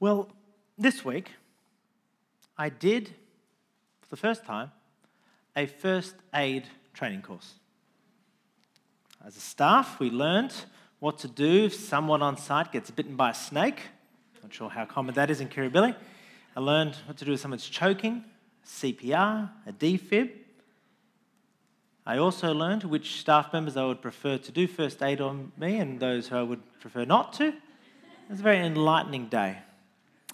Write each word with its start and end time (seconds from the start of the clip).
Well, 0.00 0.28
this 0.76 1.04
week, 1.04 1.32
I 2.56 2.68
did, 2.68 3.08
for 4.00 4.08
the 4.10 4.16
first 4.16 4.44
time, 4.44 4.70
a 5.56 5.66
first 5.66 6.14
aid 6.32 6.68
training 6.94 7.22
course. 7.22 7.54
As 9.26 9.36
a 9.36 9.40
staff, 9.40 9.98
we 9.98 10.08
learned 10.10 10.54
what 11.00 11.18
to 11.18 11.28
do 11.28 11.64
if 11.64 11.74
someone 11.74 12.22
on 12.22 12.36
site 12.36 12.70
gets 12.70 12.92
bitten 12.92 13.16
by 13.16 13.30
a 13.30 13.34
snake. 13.34 13.82
Not 14.40 14.54
sure 14.54 14.70
how 14.70 14.84
common 14.84 15.16
that 15.16 15.30
is 15.30 15.40
in 15.40 15.48
Kirribilli. 15.48 15.96
I 16.56 16.60
learned 16.60 16.94
what 17.06 17.16
to 17.16 17.24
do 17.24 17.32
if 17.32 17.40
someone's 17.40 17.68
choking, 17.68 18.24
CPR, 18.64 19.50
a 19.66 19.72
defib. 19.72 20.30
I 22.06 22.18
also 22.18 22.54
learned 22.54 22.84
which 22.84 23.18
staff 23.18 23.52
members 23.52 23.76
I 23.76 23.84
would 23.84 24.00
prefer 24.00 24.38
to 24.38 24.52
do 24.52 24.68
first 24.68 25.02
aid 25.02 25.20
on 25.20 25.50
me 25.56 25.78
and 25.78 25.98
those 25.98 26.28
who 26.28 26.36
I 26.36 26.42
would 26.42 26.62
prefer 26.78 27.04
not 27.04 27.32
to. 27.34 27.48
It 27.48 28.30
was 28.30 28.38
a 28.38 28.44
very 28.44 28.64
enlightening 28.64 29.26
day. 29.26 29.58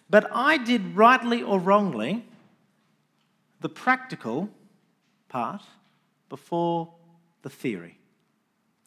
But 0.08 0.30
I 0.32 0.58
did 0.58 0.96
rightly 0.96 1.42
or 1.42 1.58
wrongly 1.58 2.24
the 3.60 3.68
practical 3.68 4.50
part 5.28 5.62
before 6.28 6.92
the 7.42 7.50
theory. 7.50 7.98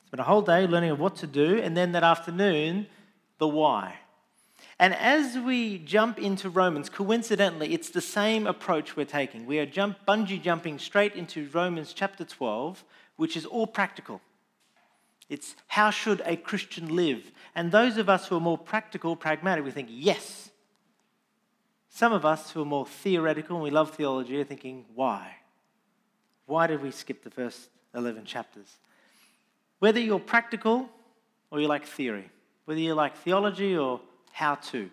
Spent 0.06 0.22
a 0.22 0.24
whole 0.24 0.42
day 0.42 0.68
learning 0.68 0.92
of 0.92 1.00
what 1.00 1.16
to 1.18 1.28
do, 1.28 1.58
and 1.58 1.76
then 1.76 1.92
that 1.92 2.04
afternoon, 2.04 2.88
the 3.40 3.48
why. 3.48 3.96
And 4.80 4.94
as 4.94 5.38
we 5.38 5.80
jump 5.80 6.20
into 6.20 6.50
Romans, 6.50 6.90
coincidentally, 6.90 7.74
it's 7.74 7.90
the 7.90 8.02
same 8.02 8.46
approach 8.46 8.96
we're 8.96 9.06
taking. 9.06 9.46
We 9.46 9.60
are 9.60 9.66
jump, 9.66 9.98
bungee 10.08 10.42
jumping 10.42 10.78
straight 10.78 11.16
into 11.16 11.50
Romans 11.52 11.94
chapter 11.94 12.24
12, 12.24 12.84
which 13.16 13.36
is 13.36 13.46
all 13.46 13.68
practical. 13.68 14.22
It's 15.30 15.56
how 15.68 15.90
should 15.90 16.22
a 16.26 16.38
Christian 16.38 16.96
live? 16.96 17.32
And 17.56 17.72
those 17.72 17.98
of 17.98 18.08
us 18.08 18.28
who 18.28 18.38
are 18.38 18.42
more 18.42 18.58
practical, 18.58 19.16
pragmatic, 19.16 19.66
we 19.66 19.72
think, 19.72 19.90
yes. 19.92 20.52
Some 21.98 22.14
of 22.14 22.26
us 22.26 22.52
who 22.52 22.62
are 22.62 22.66
more 22.66 22.86
theoretical 22.86 23.56
and 23.56 23.64
we 23.64 23.72
love 23.72 23.96
theology 23.96 24.40
are 24.40 24.44
thinking, 24.44 24.86
why? 24.94 25.38
Why 26.46 26.68
did 26.68 26.84
we 26.84 26.92
skip 26.92 27.24
the 27.24 27.32
first 27.32 27.70
11 27.96 28.24
chapters? 28.26 28.68
Whether 29.80 30.00
you're 30.00 30.20
practical 30.20 30.90
or 31.50 31.60
you 31.60 31.68
like 31.68 31.88
theory, 31.88 32.30
whether 32.66 32.80
you 32.80 32.94
like 32.94 33.18
theology 33.18 33.76
or 33.76 34.00
how 34.32 34.54
to. 34.70 34.92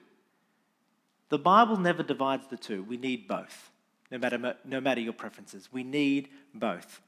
The 1.29 1.37
Bible 1.37 1.77
never 1.77 2.03
divides 2.03 2.47
the 2.49 2.57
two. 2.57 2.83
We 2.85 2.97
need 2.97 3.29
both, 3.29 3.71
no 4.11 4.17
matter, 4.17 4.57
no 4.65 4.81
matter 4.81 5.03
your 5.03 5.13
preferences. 5.13 5.69
We 5.71 5.85
need 5.85 6.31
both. 6.55 7.03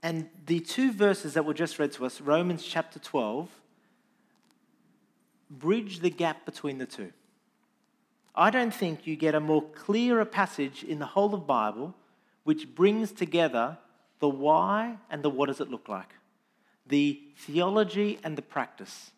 And 0.00 0.28
the 0.46 0.60
two 0.60 0.92
verses 0.92 1.34
that 1.34 1.44
were 1.44 1.54
just 1.54 1.80
read 1.80 1.90
to 1.94 2.06
us, 2.06 2.20
Romans 2.20 2.62
chapter 2.64 3.00
12, 3.00 3.50
bridge 5.50 5.98
the 5.98 6.10
gap 6.10 6.44
between 6.44 6.78
the 6.78 6.86
two. 6.86 7.12
I 8.34 8.50
don't 8.50 8.74
think 8.74 9.06
you 9.06 9.16
get 9.16 9.34
a 9.34 9.40
more 9.40 9.62
clearer 9.62 10.24
passage 10.24 10.84
in 10.84 10.98
the 10.98 11.06
whole 11.06 11.34
of 11.34 11.46
Bible 11.46 11.94
which 12.44 12.74
brings 12.74 13.12
together 13.12 13.76
the 14.20 14.28
why 14.28 14.96
and 15.10 15.22
the 15.22 15.28
what 15.28 15.46
does 15.46 15.60
it 15.60 15.70
look 15.70 15.88
like, 15.88 16.14
the 16.86 17.20
theology 17.36 18.18
and 18.24 18.36
the 18.36 18.42
practice. 18.42 19.10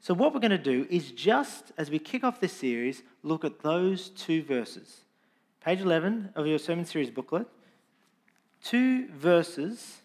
So, 0.00 0.14
what 0.14 0.32
we're 0.32 0.40
going 0.40 0.52
to 0.52 0.58
do 0.58 0.86
is 0.90 1.12
just 1.12 1.72
as 1.76 1.90
we 1.90 1.98
kick 1.98 2.24
off 2.24 2.40
this 2.40 2.52
series, 2.52 3.02
look 3.22 3.44
at 3.44 3.60
those 3.60 4.10
two 4.10 4.42
verses. 4.42 5.00
Page 5.64 5.80
11 5.80 6.30
of 6.34 6.46
your 6.46 6.58
sermon 6.58 6.84
series 6.84 7.10
booklet, 7.10 7.46
two 8.62 9.08
verses, 9.08 9.98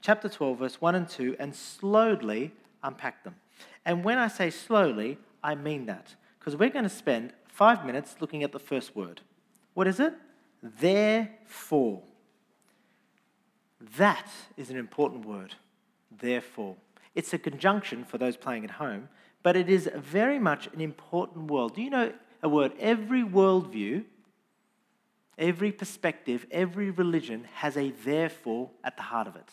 chapter 0.00 0.28
12, 0.28 0.58
verse 0.58 0.80
1 0.80 0.94
and 0.94 1.08
2, 1.08 1.36
and 1.38 1.54
slowly 1.54 2.52
unpack 2.82 3.24
them. 3.24 3.36
And 3.84 4.04
when 4.04 4.18
I 4.18 4.28
say 4.28 4.50
slowly, 4.50 5.18
I 5.42 5.54
mean 5.54 5.86
that, 5.86 6.14
because 6.38 6.56
we're 6.56 6.70
going 6.70 6.84
to 6.84 6.88
spend 6.88 7.32
five 7.52 7.84
minutes 7.84 8.16
looking 8.20 8.42
at 8.42 8.52
the 8.52 8.58
first 8.58 8.96
word. 8.96 9.20
What 9.74 9.86
is 9.86 10.00
it? 10.00 10.14
Therefore. 10.62 12.02
That 13.96 14.28
is 14.56 14.70
an 14.70 14.76
important 14.76 15.24
word. 15.24 15.54
Therefore. 16.10 16.76
It's 17.14 17.32
a 17.32 17.38
conjunction 17.38 18.04
for 18.04 18.18
those 18.18 18.36
playing 18.36 18.64
at 18.64 18.72
home 18.72 19.08
but 19.42 19.56
it 19.56 19.68
is 19.68 19.90
very 19.94 20.38
much 20.38 20.68
an 20.72 20.80
important 20.80 21.50
word. 21.50 21.74
Do 21.74 21.82
you 21.82 21.90
know 21.90 22.12
a 22.42 22.48
word? 22.48 22.72
Every 22.78 23.22
worldview, 23.22 24.04
every 25.36 25.72
perspective, 25.72 26.46
every 26.50 26.90
religion 26.90 27.48
has 27.54 27.76
a 27.76 27.90
therefore 27.90 28.70
at 28.84 28.96
the 28.96 29.02
heart 29.02 29.26
of 29.26 29.36
it. 29.36 29.50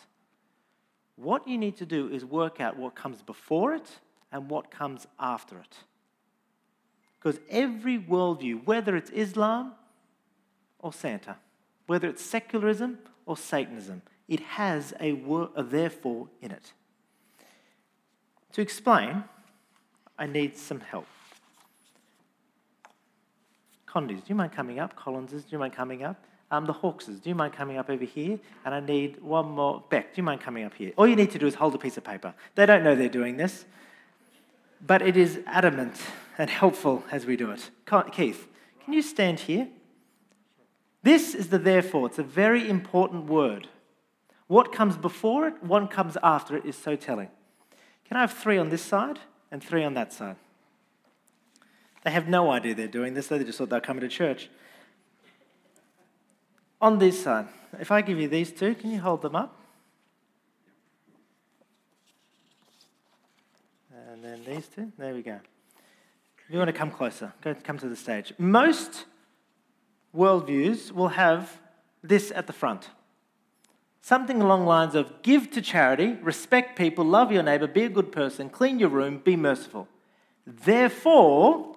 What 1.15 1.47
you 1.47 1.57
need 1.57 1.77
to 1.77 1.85
do 1.85 2.09
is 2.09 2.23
work 2.23 2.61
out 2.61 2.77
what 2.77 2.95
comes 2.95 3.21
before 3.21 3.73
it 3.73 3.99
and 4.31 4.49
what 4.49 4.71
comes 4.71 5.07
after 5.19 5.57
it. 5.57 5.77
Because 7.19 7.39
every 7.49 7.99
worldview, 7.99 8.65
whether 8.65 8.95
it's 8.95 9.09
Islam 9.09 9.73
or 10.79 10.93
Santa, 10.93 11.35
whether 11.87 12.07
it's 12.07 12.23
secularism 12.23 12.99
or 13.25 13.35
Satanism, 13.35 14.01
it 14.27 14.39
has 14.41 14.93
a, 14.99 15.13
wor- 15.13 15.49
a 15.55 15.63
therefore 15.63 16.27
in 16.41 16.51
it. 16.51 16.73
To 18.53 18.61
explain, 18.61 19.23
I 20.17 20.27
need 20.27 20.55
some 20.55 20.79
help. 20.79 21.07
Condys, 23.87 24.17
do 24.17 24.25
you 24.27 24.35
mind 24.35 24.51
coming 24.51 24.79
up? 24.79 24.95
Collinses, 24.95 25.43
do 25.43 25.49
you 25.51 25.59
mind 25.59 25.73
coming 25.73 26.03
up? 26.03 26.23
Um, 26.51 26.65
the 26.65 26.73
Hawkses, 26.73 27.21
do 27.21 27.29
you 27.29 27.35
mind 27.35 27.53
coming 27.53 27.77
up 27.77 27.89
over 27.89 28.05
here? 28.05 28.39
And 28.65 28.73
I 28.73 28.79
need 28.79 29.21
one 29.21 29.51
more. 29.51 29.83
Beck, 29.89 30.13
do 30.13 30.19
you 30.19 30.23
mind 30.23 30.41
coming 30.41 30.63
up 30.63 30.73
here? 30.73 30.93
All 30.95 31.07
you 31.07 31.15
need 31.15 31.31
to 31.31 31.39
do 31.39 31.45
is 31.45 31.55
hold 31.55 31.75
a 31.75 31.77
piece 31.77 31.97
of 31.97 32.03
paper. 32.03 32.33
They 32.55 32.65
don't 32.65 32.83
know 32.83 32.95
they're 32.95 33.09
doing 33.09 33.37
this, 33.37 33.65
but 34.85 35.01
it 35.01 35.15
is 35.17 35.39
adamant 35.45 35.95
and 36.39 36.49
helpful 36.49 37.03
as 37.11 37.27
we 37.27 37.35
do 37.35 37.51
it. 37.51 37.69
Keith, 38.11 38.47
can 38.83 38.93
you 38.93 39.03
stand 39.03 39.41
here? 39.41 39.67
This 41.03 41.35
is 41.35 41.49
the 41.49 41.59
therefore. 41.59 42.07
It's 42.07 42.17
a 42.17 42.23
very 42.23 42.67
important 42.67 43.25
word. 43.25 43.67
What 44.47 44.71
comes 44.71 44.97
before 44.97 45.47
it, 45.47 45.61
what 45.61 45.91
comes 45.91 46.17
after 46.23 46.57
it 46.57 46.65
is 46.65 46.75
so 46.75 46.95
telling. 46.95 47.29
Can 48.05 48.17
I 48.17 48.21
have 48.21 48.33
three 48.33 48.57
on 48.57 48.69
this 48.69 48.81
side? 48.81 49.19
and 49.51 49.63
three 49.63 49.83
on 49.83 49.93
that 49.95 50.13
side. 50.13 50.35
They 52.03 52.11
have 52.11 52.27
no 52.27 52.51
idea 52.51 52.75
they're 52.75 52.87
doing 52.87 53.13
this, 53.13 53.27
they 53.27 53.43
just 53.43 53.57
thought 53.57 53.69
they're 53.69 53.81
coming 53.81 54.01
to 54.01 54.07
church. 54.07 54.49
On 56.81 56.97
this 56.97 57.23
side, 57.23 57.47
if 57.79 57.91
I 57.91 58.01
give 58.01 58.19
you 58.19 58.29
these 58.29 58.51
two, 58.51 58.73
can 58.73 58.91
you 58.91 58.99
hold 58.99 59.21
them 59.21 59.35
up? 59.35 59.57
And 64.11 64.23
then 64.23 64.43
these 64.45 64.67
two, 64.67 64.91
there 64.97 65.13
we 65.13 65.21
go. 65.21 65.39
If 66.49 66.53
you 66.53 66.57
want 66.57 66.69
to 66.69 66.73
come 66.73 66.89
closer, 66.89 67.31
go 67.43 67.53
come 67.63 67.77
to 67.77 67.87
the 67.87 67.95
stage. 67.95 68.33
Most 68.39 69.05
worldviews 70.15 70.91
will 70.91 71.09
have 71.09 71.61
this 72.01 72.31
at 72.33 72.47
the 72.47 72.53
front. 72.53 72.89
Something 74.01 74.41
along 74.41 74.65
lines 74.65 74.95
of 74.95 75.21
give 75.21 75.51
to 75.51 75.61
charity, 75.61 76.17
respect 76.23 76.75
people, 76.75 77.05
love 77.05 77.31
your 77.31 77.43
neighbor, 77.43 77.67
be 77.67 77.83
a 77.83 77.89
good 77.89 78.11
person, 78.11 78.49
clean 78.49 78.79
your 78.79 78.89
room, 78.89 79.19
be 79.23 79.35
merciful. 79.35 79.87
Therefore, 80.47 81.75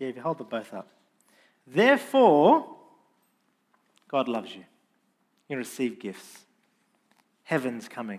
yeah, 0.00 0.08
if 0.08 0.16
you 0.16 0.22
hold 0.22 0.38
them 0.38 0.48
both 0.50 0.74
up. 0.74 0.88
Therefore, 1.68 2.66
God 4.08 4.26
loves 4.26 4.56
you. 4.56 4.64
You 5.48 5.56
receive 5.56 6.00
gifts. 6.00 6.46
Heaven's 7.44 7.88
coming. 7.88 8.18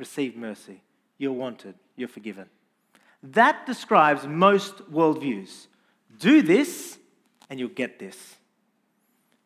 Receive 0.00 0.34
mercy. 0.34 0.80
You're 1.18 1.32
wanted. 1.32 1.74
You're 1.94 2.08
forgiven. 2.08 2.46
That 3.22 3.66
describes 3.66 4.26
most 4.26 4.78
worldviews. 4.90 5.66
Do 6.18 6.40
this 6.40 6.98
and 7.50 7.60
you'll 7.60 7.68
get 7.68 7.98
this. 7.98 8.36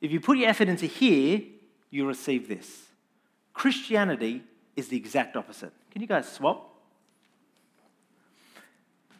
If 0.00 0.12
you 0.12 0.20
put 0.20 0.38
your 0.38 0.48
effort 0.48 0.68
into 0.68 0.86
here, 0.86 1.42
you'll 1.90 2.06
receive 2.06 2.46
this. 2.46 2.84
Christianity 3.52 4.44
is 4.76 4.86
the 4.86 4.96
exact 4.96 5.34
opposite. 5.34 5.72
Can 5.90 6.00
you 6.00 6.06
guys 6.06 6.30
swap? 6.30 6.70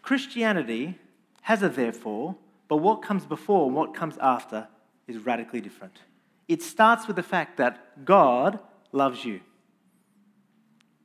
Christianity 0.03 0.97
has 1.43 1.65
a 1.65 1.69
therefore, 1.69 2.37
but 2.69 2.77
what 2.77 3.03
comes 3.03 3.27
before 3.27 3.67
and 3.67 3.75
what 3.75 3.93
comes 3.93 4.17
after 4.19 4.69
is 5.09 5.19
radically 5.19 5.61
different. 5.61 5.99
It 6.47 6.63
starts 6.63 7.09
with 7.09 7.17
the 7.17 7.25
fact 7.25 7.57
that 7.57 8.05
God 8.05 8.61
loves 8.93 9.25
you. 9.25 9.41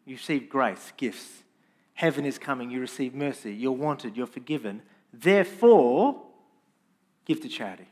You 0.09 0.15
receive 0.15 0.49
grace, 0.49 0.91
gifts. 0.97 1.43
Heaven 1.93 2.25
is 2.25 2.37
coming. 2.37 2.71
You 2.71 2.79
receive 2.79 3.13
mercy. 3.13 3.53
You're 3.53 3.71
wanted. 3.71 4.17
You're 4.17 4.27
forgiven. 4.27 4.81
Therefore, 5.13 6.23
Give 7.29 7.39
to 7.41 7.47
charity. 7.47 7.85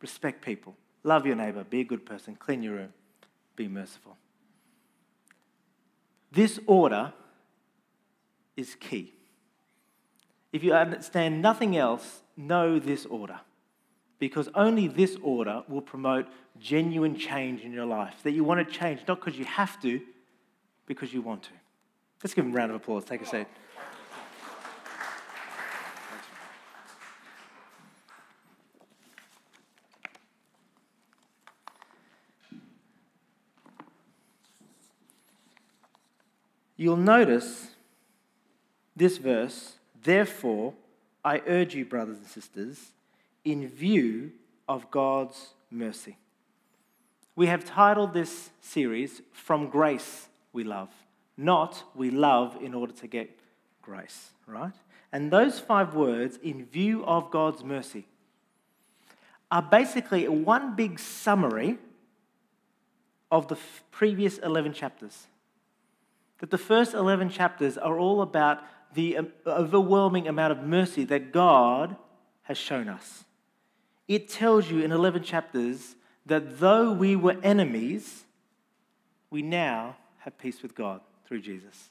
Respect 0.00 0.40
people. 0.40 0.76
Love 1.02 1.26
your 1.26 1.34
neighbor. 1.34 1.64
Be 1.64 1.80
a 1.80 1.84
good 1.84 2.06
person. 2.06 2.36
Clean 2.36 2.62
your 2.62 2.74
room. 2.74 2.92
Be 3.56 3.66
merciful. 3.66 4.16
This 6.30 6.60
order 6.68 7.12
is 8.56 8.76
key. 8.76 9.12
If 10.52 10.62
you 10.62 10.74
understand 10.74 11.42
nothing 11.42 11.76
else, 11.76 12.22
know 12.36 12.78
this 12.78 13.04
order. 13.04 13.40
Because 14.20 14.48
only 14.54 14.86
this 14.86 15.16
order 15.20 15.64
will 15.66 15.82
promote 15.82 16.26
genuine 16.60 17.18
change 17.18 17.62
in 17.62 17.72
your 17.72 17.86
life. 17.86 18.14
That 18.22 18.30
you 18.30 18.44
want 18.44 18.64
to 18.64 18.72
change, 18.72 19.00
not 19.08 19.18
because 19.18 19.36
you 19.36 19.44
have 19.44 19.82
to, 19.82 20.00
because 20.86 21.12
you 21.12 21.20
want 21.20 21.42
to. 21.42 21.50
Let's 22.24 22.32
give 22.32 22.46
him 22.46 22.52
a 22.52 22.54
round 22.54 22.70
of 22.70 22.76
applause. 22.76 23.04
Take 23.04 23.20
a 23.20 23.26
seat. 23.26 23.46
You'll 36.78 36.96
notice 36.96 37.68
this 38.96 39.18
verse, 39.18 39.74
therefore, 40.02 40.72
I 41.22 41.42
urge 41.46 41.74
you, 41.74 41.84
brothers 41.84 42.16
and 42.16 42.26
sisters, 42.26 42.92
in 43.44 43.68
view 43.68 44.32
of 44.66 44.90
God's 44.90 45.50
mercy. 45.70 46.16
We 47.36 47.48
have 47.48 47.66
titled 47.66 48.14
this 48.14 48.48
series, 48.62 49.20
From 49.32 49.68
Grace 49.68 50.28
We 50.54 50.64
Love, 50.64 50.88
not 51.36 51.82
We 51.94 52.10
Love 52.10 52.56
in 52.60 52.74
order 52.74 52.92
to 52.92 53.06
get 53.06 53.38
grace, 53.82 54.30
right? 54.46 54.74
And 55.12 55.30
those 55.30 55.60
five 55.60 55.94
words, 55.94 56.38
in 56.42 56.64
view 56.64 57.04
of 57.04 57.30
God's 57.30 57.62
mercy, 57.62 58.06
are 59.50 59.62
basically 59.62 60.26
one 60.28 60.74
big 60.74 60.98
summary 60.98 61.78
of 63.30 63.48
the 63.48 63.56
previous 63.90 64.38
11 64.38 64.72
chapters 64.72 65.26
that 66.38 66.50
the 66.50 66.58
first 66.58 66.94
11 66.94 67.30
chapters 67.30 67.78
are 67.78 67.98
all 67.98 68.20
about 68.20 68.62
the 68.94 69.16
um, 69.16 69.28
overwhelming 69.46 70.28
amount 70.28 70.52
of 70.52 70.62
mercy 70.62 71.04
that 71.04 71.32
God 71.32 71.96
has 72.42 72.58
shown 72.58 72.88
us. 72.88 73.24
It 74.08 74.28
tells 74.28 74.70
you 74.70 74.80
in 74.80 74.92
11 74.92 75.22
chapters 75.22 75.96
that 76.26 76.58
though 76.58 76.92
we 76.92 77.16
were 77.16 77.36
enemies, 77.42 78.24
we 79.30 79.42
now 79.42 79.96
have 80.18 80.36
peace 80.36 80.62
with 80.62 80.74
God 80.74 81.00
through 81.26 81.40
Jesus. 81.40 81.90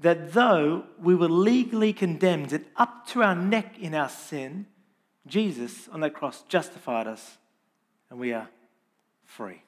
That 0.00 0.32
though 0.32 0.84
we 1.00 1.14
were 1.14 1.28
legally 1.28 1.92
condemned 1.92 2.52
and 2.52 2.64
up 2.76 3.06
to 3.08 3.22
our 3.22 3.34
neck 3.34 3.78
in 3.78 3.94
our 3.94 4.08
sin, 4.08 4.66
Jesus 5.26 5.88
on 5.88 6.00
that 6.00 6.14
cross 6.14 6.42
justified 6.48 7.06
us 7.06 7.38
and 8.10 8.18
we 8.18 8.32
are 8.32 8.48
free 9.24 9.62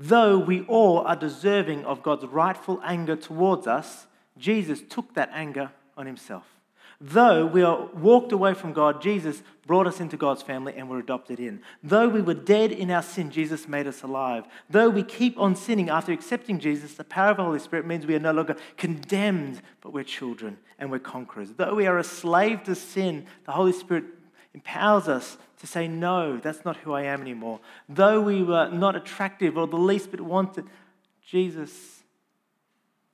though 0.00 0.38
we 0.38 0.62
all 0.62 1.00
are 1.00 1.14
deserving 1.14 1.84
of 1.84 2.02
God's 2.02 2.24
rightful 2.24 2.80
anger 2.82 3.14
towards 3.14 3.66
us, 3.66 4.06
Jesus 4.38 4.80
took 4.88 5.14
that 5.14 5.30
anger 5.32 5.70
on 5.96 6.06
himself. 6.06 6.59
Though 7.02 7.46
we 7.46 7.62
are 7.62 7.86
walked 7.94 8.30
away 8.30 8.52
from 8.52 8.74
God, 8.74 9.00
Jesus 9.00 9.42
brought 9.66 9.86
us 9.86 10.00
into 10.00 10.18
God's 10.18 10.42
family 10.42 10.74
and 10.76 10.90
were 10.90 10.98
adopted 10.98 11.40
in. 11.40 11.62
Though 11.82 12.08
we 12.10 12.20
were 12.20 12.34
dead 12.34 12.72
in 12.72 12.90
our 12.90 13.02
sin, 13.02 13.30
Jesus 13.30 13.66
made 13.66 13.86
us 13.86 14.02
alive. 14.02 14.44
Though 14.68 14.90
we 14.90 15.02
keep 15.02 15.38
on 15.38 15.56
sinning 15.56 15.88
after 15.88 16.12
accepting 16.12 16.58
Jesus, 16.58 16.94
the 16.94 17.04
power 17.04 17.30
of 17.30 17.38
the 17.38 17.44
Holy 17.44 17.58
Spirit 17.58 17.86
means 17.86 18.04
we 18.04 18.16
are 18.16 18.20
no 18.20 18.32
longer 18.32 18.56
condemned, 18.76 19.62
but 19.80 19.94
we're 19.94 20.04
children 20.04 20.58
and 20.78 20.90
we're 20.90 20.98
conquerors. 20.98 21.52
Though 21.56 21.74
we 21.74 21.86
are 21.86 21.96
a 21.96 22.04
slave 22.04 22.64
to 22.64 22.74
sin, 22.74 23.26
the 23.46 23.52
Holy 23.52 23.72
Spirit 23.72 24.04
empowers 24.52 25.08
us 25.08 25.38
to 25.60 25.66
say, 25.66 25.88
No, 25.88 26.36
that's 26.36 26.66
not 26.66 26.76
who 26.78 26.92
I 26.92 27.04
am 27.04 27.22
anymore. 27.22 27.60
Though 27.88 28.20
we 28.20 28.42
were 28.42 28.68
not 28.68 28.94
attractive 28.94 29.56
or 29.56 29.66
the 29.66 29.76
least 29.76 30.10
bit 30.10 30.20
wanted, 30.20 30.66
Jesus, 31.26 32.02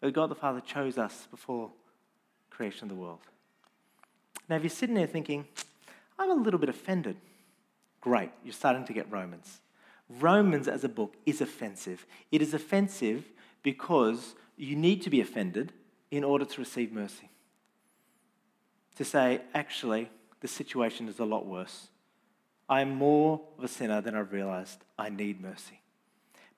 oh 0.02 0.10
God 0.10 0.28
the 0.28 0.34
Father, 0.34 0.60
chose 0.60 0.98
us 0.98 1.28
before 1.30 1.70
creation 2.50 2.84
of 2.84 2.88
the 2.88 3.00
world. 3.00 3.20
Now, 4.48 4.56
if 4.56 4.62
you're 4.62 4.70
sitting 4.70 4.94
there 4.94 5.06
thinking, 5.06 5.46
I'm 6.18 6.30
a 6.30 6.34
little 6.34 6.60
bit 6.60 6.68
offended, 6.68 7.16
great, 8.00 8.30
you're 8.44 8.52
starting 8.52 8.84
to 8.84 8.92
get 8.92 9.10
Romans. 9.10 9.60
Romans 10.08 10.68
as 10.68 10.84
a 10.84 10.88
book 10.88 11.14
is 11.26 11.40
offensive. 11.40 12.06
It 12.30 12.40
is 12.40 12.54
offensive 12.54 13.24
because 13.62 14.34
you 14.56 14.76
need 14.76 15.02
to 15.02 15.10
be 15.10 15.20
offended 15.20 15.72
in 16.10 16.22
order 16.22 16.44
to 16.44 16.60
receive 16.60 16.92
mercy. 16.92 17.28
To 18.96 19.04
say, 19.04 19.42
actually, 19.52 20.08
the 20.40 20.48
situation 20.48 21.08
is 21.08 21.18
a 21.18 21.24
lot 21.24 21.46
worse. 21.46 21.88
I 22.68 22.80
am 22.80 22.94
more 22.94 23.40
of 23.58 23.64
a 23.64 23.68
sinner 23.68 24.00
than 24.00 24.14
I've 24.14 24.32
realized. 24.32 24.78
I 24.98 25.08
need 25.08 25.40
mercy. 25.40 25.80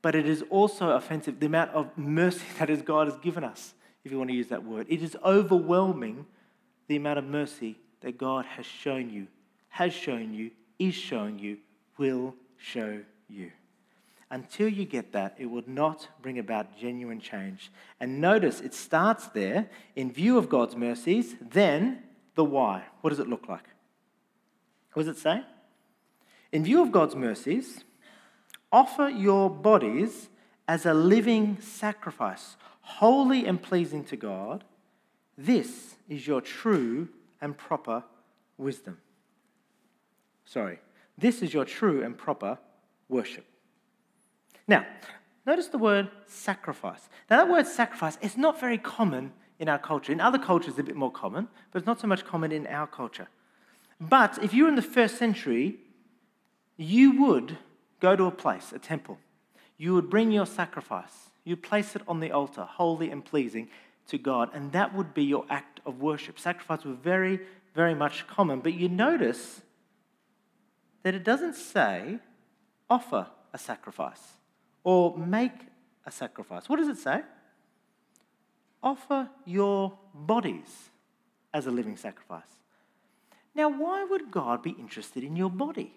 But 0.01 0.15
it 0.15 0.27
is 0.27 0.45
also 0.49 0.91
offensive 0.91 1.41
the 1.41 1.47
amount 1.47 1.73
of 1.73 1.97
mercy 1.97 2.45
that 2.59 2.85
God 2.85 3.09
has 3.09 3.17
given 3.19 3.45
us, 3.45 3.75
if 4.05 4.13
you 4.13 4.19
want 4.19 4.31
to 4.31 4.37
use 4.37 4.49
that 4.49 4.65
word. 4.65 4.87
It 4.89 5.03
is 5.03 5.17
overwhelming 5.25 6.27
the 6.89 6.97
amount 6.97 7.19
of 7.19 7.25
mercy 7.25 7.79
that 8.01 8.19
God 8.19 8.45
has 8.45 8.67
shown 8.67 9.11
you, 9.11 9.29
has 9.69 9.93
shown 9.93 10.35
you, 10.35 10.51
is 10.79 10.95
showing 10.95 11.39
you, 11.39 11.59
will 11.97 12.35
show 12.57 13.01
you. 13.29 13.53
Until 14.31 14.69
you 14.69 14.85
get 14.85 15.13
that, 15.13 15.37
it 15.39 15.47
will 15.47 15.65
not 15.67 16.09
bring 16.21 16.39
about 16.39 16.77
genuine 16.79 17.21
change. 17.21 17.71
And 17.99 18.21
notice 18.21 18.61
it 18.61 18.75
starts 18.75 19.27
there 19.29 19.71
in 19.97 20.13
view 20.13 20.37
of 20.37 20.49
God's 20.49 20.77
mercies, 20.77 21.35
then 21.41 22.03
the 22.35 22.45
why. 22.45 22.85
What 23.01 23.11
does 23.11 23.21
it 23.21 23.29
look 23.29 23.49
like? 23.49 23.65
What 24.93 25.07
does 25.07 25.17
it 25.17 25.21
say? 25.21 25.43
In 26.53 26.65
view 26.65 26.83
of 26.83 26.93
God's 26.93 27.15
mercies, 27.15 27.85
offer 28.71 29.09
your 29.09 29.49
bodies 29.49 30.29
as 30.67 30.85
a 30.85 30.93
living 30.93 31.59
sacrifice, 31.61 32.57
holy 32.81 33.47
and 33.47 33.61
pleasing 33.61 34.05
to 34.05 34.17
God. 34.17 34.65
This 35.39 35.95
is 36.09 36.27
your 36.27 36.41
true 36.41 37.09
and 37.41 37.57
proper 37.57 38.03
wisdom. 38.57 38.99
Sorry, 40.45 40.81
this 41.17 41.43
is 41.43 41.55
your 41.55 41.65
true 41.65 42.03
and 42.03 42.19
proper 42.19 42.59
worship. 43.09 43.45
Now, 44.67 44.85
notice 45.47 45.69
the 45.69 45.79
word 45.79 46.11
sacrifice. 46.27 47.09
Now, 47.31 47.37
that 47.37 47.49
word 47.49 47.69
sacrifice 47.69 48.19
is 48.21 48.37
not 48.37 48.59
very 48.59 48.79
common 48.79 49.33
in 49.61 49.69
our 49.69 49.79
culture. 49.79 50.13
In 50.13 50.21
other 50.21 50.39
cultures, 50.39 50.71
it's 50.71 50.81
a 50.81 50.83
bit 50.83 50.97
more 50.97 51.13
common, 51.13 51.47
but 51.71 51.79
it's 51.79 51.87
not 51.87 52.01
so 52.01 52.09
much 52.09 52.25
common 52.25 52.51
in 52.51 52.67
our 52.67 52.89
culture. 52.89 53.29
But 54.01 54.43
if 54.43 54.53
you're 54.53 54.69
in 54.69 54.75
the 54.75 54.83
first 54.83 55.19
century, 55.19 55.77
you 56.77 57.23
would 57.23 57.59
go 58.01 58.17
to 58.17 58.25
a 58.25 58.31
place, 58.33 58.73
a 58.73 58.79
temple. 58.79 59.19
You 59.77 59.95
would 59.95 60.11
bring 60.11 60.33
your 60.33 60.47
sacrifice. 60.47 61.31
You'd 61.45 61.63
place 61.63 61.95
it 61.95 62.03
on 62.09 62.21
the 62.21 62.33
altar, 62.33 62.65
holy 62.65 63.11
and 63.11 63.25
pleasing 63.25 63.69
to 64.09 64.19
God, 64.19 64.51
and 64.53 64.73
that 64.73 64.95
would 64.95 65.15
be 65.15 65.25
your 65.25 65.45
act 65.49 65.81
of 65.87 66.01
worship. 66.01 66.39
Sacrifice 66.39 66.85
was 66.85 66.97
very, 67.03 67.41
very 67.75 67.95
much 67.95 68.27
common, 68.27 68.61
but 68.61 68.75
you 68.75 68.89
notice 68.89 69.61
that 71.03 71.15
it 71.15 71.25
doesn't 71.25 71.55
say 71.55 72.19
offer 72.91 73.27
a 73.53 73.59
sacrifice 73.59 74.23
or 74.85 75.17
make 75.17 75.53
a 76.07 76.11
sacrifice. 76.11 76.69
What 76.69 76.79
does 76.79 76.89
it 76.89 76.99
say? 76.99 77.23
Offer 78.83 79.29
your 79.45 79.99
bodies 80.15 80.91
as 81.53 81.67
a 81.67 81.71
living 81.71 81.97
sacrifice. 81.97 82.43
Now, 83.55 83.69
why 83.69 84.05
would 84.05 84.31
God 84.31 84.63
be 84.63 84.71
interested 84.71 85.25
in 85.25 85.37
your 85.37 85.51
body? 85.51 85.93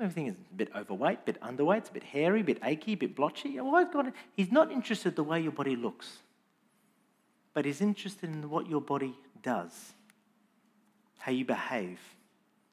Everything 0.00 0.26
is 0.26 0.34
a 0.34 0.54
bit 0.54 0.70
overweight, 0.74 1.18
a 1.18 1.32
bit 1.32 1.40
underweight, 1.40 1.78
it's 1.78 1.90
a 1.90 1.92
bit 1.92 2.02
hairy, 2.02 2.40
a 2.40 2.44
bit 2.44 2.58
achy, 2.64 2.94
a 2.94 2.96
bit 2.96 3.14
blotchy. 3.14 3.60
Why 3.60 3.84
God? 3.84 4.12
He's 4.32 4.50
not 4.50 4.72
interested 4.72 5.14
the 5.14 5.22
way 5.22 5.40
your 5.40 5.52
body 5.52 5.76
looks, 5.76 6.18
but 7.54 7.64
is 7.64 7.80
interested 7.80 8.28
in 8.28 8.50
what 8.50 8.68
your 8.68 8.80
body 8.80 9.16
does, 9.42 9.92
how 11.18 11.32
you 11.32 11.44
behave, 11.44 12.00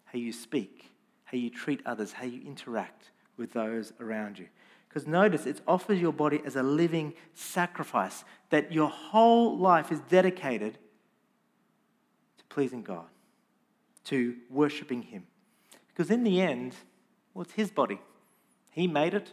how 0.05 0.17
you 0.17 0.33
speak, 0.33 0.91
how 1.23 1.37
you 1.37 1.49
treat 1.49 1.79
others, 1.85 2.11
how 2.11 2.25
you 2.25 2.41
interact 2.45 3.11
with 3.37 3.53
those 3.53 3.93
around 4.01 4.37
you. 4.39 4.47
Because 4.89 5.07
notice, 5.07 5.45
it 5.45 5.61
offers 5.65 6.01
your 6.01 6.11
body 6.11 6.41
as 6.45 6.57
a 6.57 6.63
living 6.63 7.13
sacrifice, 7.33 8.25
that 8.49 8.73
your 8.73 8.89
whole 8.89 9.57
life 9.57 9.91
is 9.91 10.01
dedicated 10.09 10.77
to 12.37 12.43
pleasing 12.49 12.81
God, 12.81 13.05
to 14.05 14.35
worshiping 14.49 15.03
Him. 15.03 15.27
Because 15.87 16.11
in 16.11 16.23
the 16.23 16.41
end, 16.41 16.75
well, 17.33 17.43
it's 17.43 17.53
His 17.53 17.71
body. 17.71 18.01
He 18.71 18.87
made 18.87 19.13
it, 19.13 19.31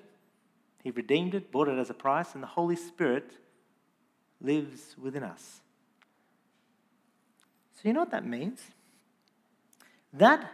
He 0.84 0.92
redeemed 0.92 1.34
it, 1.34 1.50
bought 1.50 1.68
it 1.68 1.78
as 1.78 1.90
a 1.90 1.94
price, 1.94 2.34
and 2.34 2.42
the 2.42 2.48
Holy 2.48 2.76
Spirit 2.76 3.32
lives 4.40 4.96
within 5.00 5.22
us. 5.22 5.60
So, 7.74 7.88
you 7.88 7.92
know 7.92 8.00
what 8.00 8.10
that 8.10 8.26
means? 8.26 8.60
That 10.12 10.50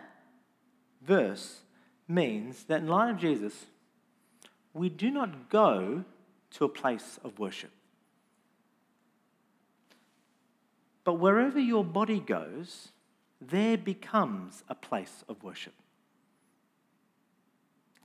verse 1.03 1.61
means 2.09 2.64
that 2.64 2.81
in 2.81 2.88
line 2.88 3.11
of 3.11 3.19
Jesus, 3.19 3.67
we 4.73 4.88
do 4.88 5.11
not 5.11 5.49
go 5.49 6.05
to 6.53 6.64
a 6.64 6.69
place 6.69 7.19
of 7.25 7.38
worship. 7.38 7.71
But 11.05 11.14
wherever 11.14 11.61
your 11.61 11.85
body 11.85 12.21
goes, 12.21 12.88
there 13.41 13.76
becomes 13.76 14.64
a 14.69 14.75
place 14.75 15.23
of 15.29 15.43
worship. 15.43 15.75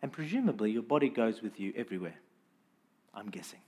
And 0.02 0.12
presumably, 0.12 0.72
your 0.72 0.84
body 0.84 1.10
goes 1.10 1.42
with 1.42 1.60
you 1.60 1.74
everywhere. 1.76 2.16
I'm 3.14 3.30
guessing. 3.30 3.60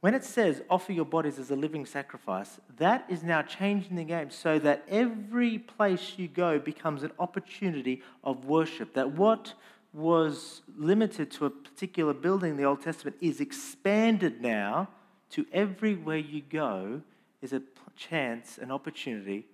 When 0.00 0.14
it 0.14 0.24
says 0.24 0.62
offer 0.68 0.92
your 0.92 1.04
bodies 1.04 1.38
as 1.38 1.50
a 1.50 1.56
living 1.56 1.86
sacrifice, 1.86 2.60
that 2.76 3.06
is 3.08 3.22
now 3.22 3.42
changing 3.42 3.96
the 3.96 4.04
game 4.04 4.30
so 4.30 4.58
that 4.58 4.84
every 4.88 5.58
place 5.58 6.14
you 6.16 6.28
go 6.28 6.58
becomes 6.58 7.02
an 7.02 7.12
opportunity 7.18 8.02
of 8.22 8.44
worship. 8.44 8.94
That 8.94 9.12
what 9.12 9.54
was 9.92 10.62
limited 10.76 11.30
to 11.32 11.46
a 11.46 11.50
particular 11.50 12.12
building 12.12 12.52
in 12.52 12.56
the 12.56 12.64
Old 12.64 12.82
Testament 12.82 13.16
is 13.20 13.40
expanded 13.40 14.42
now 14.42 14.88
to 15.30 15.46
everywhere 15.52 16.18
you 16.18 16.42
go 16.42 17.00
is 17.40 17.52
a 17.52 17.62
chance, 17.96 18.58
an 18.58 18.70
opportunity 18.70 19.46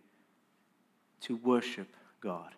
to 1.20 1.36
worship 1.36 1.88
God. 2.20 2.54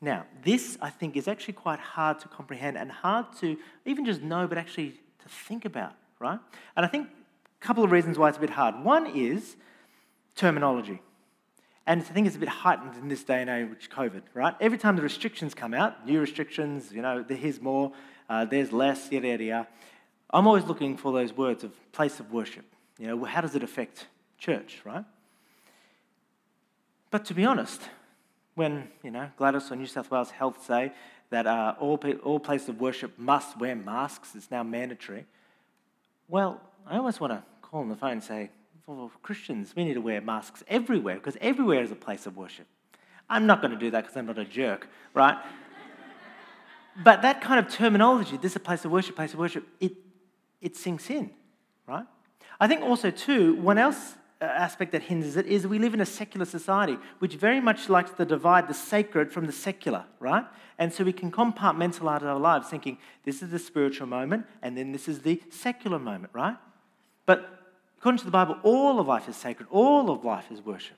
Now, 0.00 0.26
this 0.42 0.76
I 0.82 0.90
think 0.90 1.16
is 1.16 1.26
actually 1.26 1.54
quite 1.54 1.80
hard 1.80 2.18
to 2.20 2.28
comprehend 2.28 2.76
and 2.76 2.92
hard 2.92 3.26
to 3.40 3.56
even 3.86 4.04
just 4.04 4.20
know, 4.20 4.46
but 4.46 4.58
actually 4.58 4.90
to 5.22 5.28
think 5.28 5.64
about, 5.64 5.94
right? 6.18 6.38
And 6.76 6.84
I 6.84 6.88
think 6.88 7.08
a 7.08 7.64
couple 7.64 7.84
of 7.84 7.90
reasons 7.90 8.18
why 8.18 8.28
it's 8.28 8.38
a 8.38 8.40
bit 8.40 8.50
hard. 8.50 8.84
One 8.84 9.06
is 9.06 9.56
terminology. 10.34 11.00
And 11.86 12.00
I 12.00 12.04
think 12.04 12.26
it's 12.26 12.36
a 12.36 12.40
bit 12.40 12.48
heightened 12.48 12.96
in 12.96 13.08
this 13.08 13.22
day 13.22 13.40
and 13.40 13.48
age 13.48 13.68
with 13.68 13.88
COVID, 13.90 14.22
right? 14.34 14.54
Every 14.60 14.76
time 14.76 14.96
the 14.96 15.02
restrictions 15.02 15.54
come 15.54 15.72
out, 15.72 16.04
new 16.04 16.20
restrictions, 16.20 16.92
you 16.92 17.00
know, 17.00 17.24
here's 17.28 17.60
more, 17.60 17.92
uh, 18.28 18.44
there's 18.44 18.72
less, 18.72 19.10
yada, 19.12 19.28
yada, 19.28 19.44
yada. 19.44 19.68
I'm 20.30 20.48
always 20.48 20.64
looking 20.64 20.96
for 20.96 21.12
those 21.12 21.32
words 21.32 21.62
of 21.62 21.72
place 21.92 22.18
of 22.18 22.32
worship. 22.32 22.64
You 22.98 23.06
know, 23.06 23.24
how 23.24 23.40
does 23.40 23.54
it 23.54 23.62
affect 23.62 24.08
church, 24.38 24.80
right? 24.84 25.04
But 27.10 27.24
to 27.26 27.34
be 27.34 27.44
honest, 27.44 27.82
when, 28.56 28.88
you 29.04 29.12
know, 29.12 29.30
Gladys 29.36 29.70
or 29.70 29.76
New 29.76 29.86
South 29.86 30.10
Wales 30.10 30.30
Health 30.30 30.64
say 30.66 30.92
that 31.30 31.46
uh, 31.46 31.74
all, 31.78 32.00
all 32.24 32.40
places 32.40 32.70
of 32.70 32.80
worship 32.80 33.16
must 33.18 33.58
wear 33.58 33.76
masks, 33.76 34.34
it's 34.34 34.50
now 34.50 34.64
mandatory, 34.64 35.26
well, 36.28 36.60
I 36.86 36.96
almost 36.96 37.20
want 37.20 37.32
to 37.32 37.42
call 37.62 37.80
on 37.80 37.88
the 37.88 37.96
phone 37.96 38.12
and 38.12 38.24
say, 38.24 38.50
for 38.84 39.10
Christians, 39.22 39.74
we 39.74 39.84
need 39.84 39.94
to 39.94 40.00
wear 40.00 40.20
masks 40.20 40.62
everywhere 40.68 41.16
because 41.16 41.36
everywhere 41.40 41.82
is 41.82 41.90
a 41.90 41.96
place 41.96 42.26
of 42.26 42.36
worship. 42.36 42.66
I'm 43.28 43.46
not 43.46 43.60
going 43.60 43.72
to 43.72 43.76
do 43.76 43.90
that 43.90 44.02
because 44.02 44.16
I'm 44.16 44.26
not 44.26 44.38
a 44.38 44.44
jerk, 44.44 44.88
right? 45.12 45.36
but 47.04 47.22
that 47.22 47.40
kind 47.40 47.58
of 47.64 47.72
terminology, 47.72 48.36
this 48.36 48.52
is 48.52 48.56
a 48.56 48.60
place 48.60 48.84
of 48.84 48.92
worship, 48.92 49.16
place 49.16 49.32
of 49.32 49.40
worship, 49.40 49.66
it, 49.80 49.92
it 50.60 50.76
sinks 50.76 51.10
in, 51.10 51.30
right? 51.88 52.06
I 52.60 52.68
think 52.68 52.82
also, 52.82 53.10
too, 53.10 53.56
one 53.56 53.78
else 53.78 54.14
Uh, 54.38 54.44
aspect 54.44 54.92
that 54.92 55.02
hinders 55.02 55.34
it 55.36 55.46
is 55.46 55.66
we 55.66 55.78
live 55.78 55.94
in 55.94 56.00
a 56.02 56.06
secular 56.06 56.44
society 56.44 56.98
which 57.20 57.36
very 57.36 57.58
much 57.58 57.88
likes 57.88 58.10
to 58.10 58.24
divide 58.24 58.68
the 58.68 58.74
sacred 58.74 59.32
from 59.32 59.46
the 59.46 59.52
secular, 59.52 60.04
right? 60.20 60.44
And 60.78 60.92
so 60.92 61.04
we 61.04 61.12
can 61.14 61.32
compartmentalize 61.32 62.22
our 62.22 62.38
lives 62.38 62.68
thinking 62.68 62.98
this 63.24 63.40
is 63.42 63.48
the 63.48 63.58
spiritual 63.58 64.06
moment 64.06 64.44
and 64.60 64.76
then 64.76 64.92
this 64.92 65.08
is 65.08 65.22
the 65.22 65.40
secular 65.48 65.98
moment, 65.98 66.32
right? 66.34 66.56
But 67.24 67.56
According 67.98 68.18
to 68.18 68.24
the 68.26 68.30
Bible, 68.30 68.56
all 68.62 69.00
of 69.00 69.06
life 69.06 69.28
is 69.28 69.36
sacred, 69.36 69.68
all 69.70 70.10
of 70.10 70.24
life 70.24 70.50
is 70.52 70.60
worship. 70.60 70.96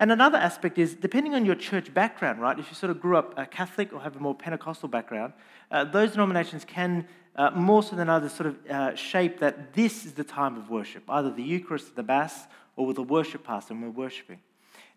And 0.00 0.10
another 0.10 0.38
aspect 0.38 0.78
is, 0.78 0.94
depending 0.94 1.34
on 1.34 1.44
your 1.44 1.54
church 1.54 1.92
background, 1.94 2.40
right, 2.40 2.58
if 2.58 2.68
you 2.68 2.74
sort 2.74 2.90
of 2.90 3.00
grew 3.00 3.16
up 3.16 3.50
Catholic 3.50 3.92
or 3.92 4.00
have 4.00 4.16
a 4.16 4.20
more 4.20 4.34
Pentecostal 4.34 4.88
background, 4.88 5.32
uh, 5.70 5.84
those 5.84 6.12
denominations 6.12 6.64
can, 6.64 7.06
uh, 7.36 7.50
more 7.50 7.82
so 7.82 7.94
than 7.96 8.08
others, 8.08 8.32
sort 8.32 8.48
of 8.48 8.66
uh, 8.70 8.94
shape 8.94 9.38
that 9.40 9.72
this 9.74 10.04
is 10.04 10.12
the 10.12 10.24
time 10.24 10.56
of 10.56 10.70
worship, 10.70 11.04
either 11.08 11.30
the 11.30 11.42
Eucharist, 11.42 11.94
the 11.94 12.02
Mass, 12.02 12.46
or 12.76 12.86
with 12.86 12.98
a 12.98 13.02
worship 13.02 13.44
pastor 13.44 13.74
we're 13.74 13.90
worshiping. 13.90 14.40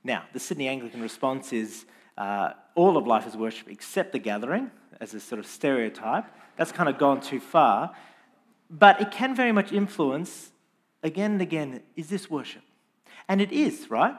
Now, 0.04 0.24
the 0.34 0.39
Sydney 0.39 0.68
Anglican 0.68 1.01
response 1.01 1.54
is 1.54 1.86
uh, 2.18 2.54
all 2.75 2.98
of 2.98 3.06
life 3.06 3.27
is 3.27 3.38
worship 3.38 3.68
except 3.70 4.12
the 4.13 4.20
gathering, 4.20 4.72
as 5.00 5.13
a 5.13 5.20
sort 5.20 5.39
of 5.39 5.46
stereotype. 5.46 6.25
That's 6.56 6.72
kind 6.72 6.89
of 6.89 6.98
gone 6.98 7.22
too 7.22 7.39
far. 7.39 7.94
But 8.70 9.00
it 9.01 9.12
can 9.12 9.36
very 9.36 9.51
much 9.51 9.72
influence 9.72 10.51
again 11.04 11.34
and 11.34 11.42
again, 11.42 11.82
is 11.96 12.10
this 12.10 12.30
worship? 12.30 12.63
And 13.27 13.42
it 13.42 13.51
is, 13.51 13.89
right? 13.89 14.16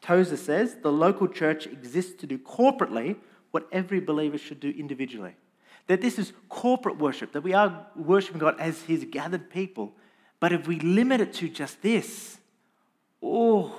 Tozer 0.00 0.36
says 0.36 0.76
the 0.82 0.92
local 0.92 1.28
church 1.28 1.66
exists 1.66 2.14
to 2.20 2.26
do 2.26 2.38
corporately 2.38 3.16
what 3.50 3.68
every 3.72 4.00
believer 4.00 4.38
should 4.38 4.60
do 4.60 4.70
individually. 4.70 5.34
That 5.86 6.00
this 6.00 6.18
is 6.18 6.32
corporate 6.48 6.98
worship, 6.98 7.32
that 7.32 7.42
we 7.42 7.52
are 7.52 7.86
worshiping 7.96 8.38
God 8.38 8.58
as 8.58 8.82
His 8.82 9.04
gathered 9.10 9.50
people. 9.50 9.92
But 10.38 10.52
if 10.52 10.66
we 10.66 10.78
limit 10.80 11.20
it 11.20 11.34
to 11.34 11.48
just 11.48 11.82
this, 11.82 12.38
oh, 13.22 13.74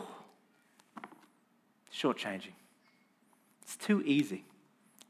shortchanging. 1.93 2.53
It's 3.63 3.75
too 3.75 4.01
easy. 4.05 4.43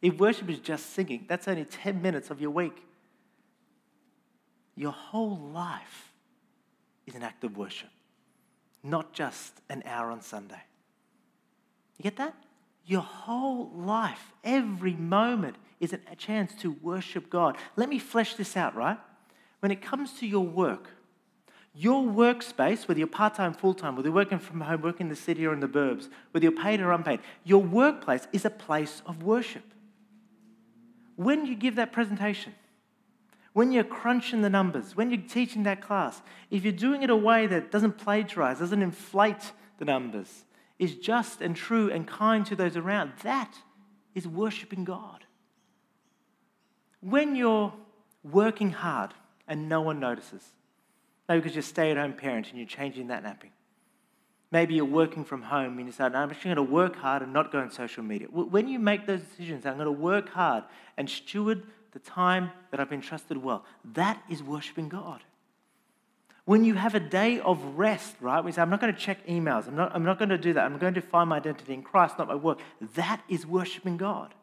If 0.01 0.17
worship 0.17 0.49
is 0.49 0.59
just 0.59 0.93
singing, 0.93 1.25
that's 1.27 1.47
only 1.47 1.65
10 1.65 2.01
minutes 2.01 2.29
of 2.29 2.41
your 2.41 2.51
week. 2.51 2.85
Your 4.75 4.91
whole 4.91 5.37
life 5.37 6.11
is 7.05 7.15
an 7.15 7.23
act 7.23 7.43
of 7.43 7.57
worship, 7.57 7.89
not 8.83 9.13
just 9.13 9.61
an 9.69 9.83
hour 9.85 10.11
on 10.11 10.21
Sunday. 10.21 10.61
You 12.01 12.09
get 12.09 12.17
that? 12.17 12.33
Your 12.87 13.01
whole 13.01 13.69
life, 13.75 14.33
every 14.43 14.95
moment, 14.95 15.55
is 15.79 15.93
a 15.93 16.15
chance 16.15 16.51
to 16.55 16.71
worship 16.81 17.29
God. 17.29 17.57
Let 17.75 17.89
me 17.89 17.99
flesh 17.99 18.33
this 18.33 18.57
out, 18.57 18.75
right? 18.75 18.97
When 19.59 19.71
it 19.71 19.83
comes 19.83 20.13
to 20.13 20.25
your 20.25 20.43
work, 20.43 20.89
your 21.75 22.01
workspace, 22.01 22.87
whether 22.87 22.97
you're 22.97 23.05
part 23.05 23.35
time, 23.35 23.53
full 23.53 23.75
time, 23.75 23.95
whether 23.95 24.07
you're 24.07 24.15
working 24.15 24.39
from 24.39 24.61
home, 24.61 24.81
working 24.81 25.05
in 25.05 25.09
the 25.09 25.15
city 25.15 25.45
or 25.45 25.53
in 25.53 25.59
the 25.59 25.67
burbs, 25.67 26.09
whether 26.31 26.43
you're 26.43 26.59
paid 26.63 26.81
or 26.81 26.91
unpaid, 26.91 27.19
your 27.43 27.61
workplace 27.61 28.27
is 28.33 28.45
a 28.45 28.49
place 28.49 29.03
of 29.05 29.21
worship. 29.21 29.71
When 31.17 31.45
you 31.45 31.53
give 31.53 31.75
that 31.75 31.91
presentation, 31.91 32.55
when 33.53 33.71
you're 33.71 33.83
crunching 33.83 34.41
the 34.41 34.49
numbers, 34.49 34.97
when 34.97 35.11
you're 35.11 35.21
teaching 35.21 35.61
that 35.63 35.81
class, 35.81 36.23
if 36.49 36.63
you're 36.63 36.73
doing 36.73 37.03
it 37.03 37.11
a 37.11 37.15
way 37.15 37.45
that 37.45 37.69
doesn't 37.69 37.99
plagiarize, 37.99 38.57
doesn't 38.57 38.81
inflate 38.81 39.51
the 39.77 39.85
numbers, 39.85 40.45
is 40.81 40.95
just 40.95 41.41
and 41.41 41.55
true 41.55 41.91
and 41.91 42.07
kind 42.07 42.43
to 42.47 42.55
those 42.55 42.75
around, 42.75 43.11
that 43.21 43.53
is 44.15 44.27
worshiping 44.27 44.83
God. 44.83 45.23
When 47.01 47.35
you're 47.35 47.71
working 48.23 48.71
hard 48.71 49.13
and 49.47 49.69
no 49.69 49.81
one 49.81 49.99
notices, 49.99 50.43
maybe 51.29 51.41
because 51.41 51.55
you're 51.55 51.59
a 51.59 51.63
stay 51.63 51.91
at 51.91 51.97
home 51.97 52.13
parent 52.13 52.49
and 52.49 52.57
you're 52.57 52.67
changing 52.67 53.07
that 53.07 53.21
napping. 53.21 53.51
Maybe 54.49 54.73
you're 54.73 54.85
working 54.85 55.23
from 55.23 55.43
home 55.43 55.77
and 55.77 55.87
you 55.87 55.93
no, 55.99 56.07
I'm 56.07 56.31
actually 56.31 56.55
going 56.55 56.67
to 56.67 56.73
work 56.73 56.95
hard 56.95 57.21
and 57.21 57.31
not 57.31 57.51
go 57.51 57.59
on 57.59 57.69
social 57.69 58.03
media. 58.03 58.27
When 58.31 58.67
you 58.67 58.79
make 58.79 59.05
those 59.05 59.21
decisions, 59.21 59.67
I'm 59.67 59.75
going 59.75 59.85
to 59.85 59.91
work 59.91 60.29
hard 60.29 60.63
and 60.97 61.07
steward 61.07 61.61
the 61.91 61.99
time 61.99 62.49
that 62.71 62.79
I've 62.79 62.89
been 62.89 63.01
trusted 63.01 63.37
well. 63.37 63.65
That 63.93 64.21
is 64.31 64.41
worshiping 64.41 64.89
God. 64.89 65.21
When 66.45 66.65
you 66.65 66.73
have 66.73 66.95
a 66.95 66.99
day 66.99 67.39
of 67.39 67.63
rest, 67.77 68.15
right? 68.19 68.43
We 68.43 68.51
say, 68.51 68.61
I'm 68.61 68.69
not 68.69 68.81
going 68.81 68.93
to 68.93 68.99
check 68.99 69.25
emails. 69.27 69.67
I'm 69.67 69.75
not, 69.75 69.91
I'm 69.93 70.03
not 70.03 70.17
going 70.17 70.29
to 70.29 70.37
do 70.37 70.53
that. 70.53 70.65
I'm 70.65 70.77
going 70.77 70.95
to 70.95 71.01
find 71.01 71.29
my 71.29 71.37
identity 71.37 71.73
in 71.73 71.83
Christ, 71.83 72.17
not 72.17 72.27
my 72.27 72.35
work. 72.35 72.59
That 72.95 73.21
is 73.29 73.45
worshiping 73.45 73.97
God. 73.97 74.33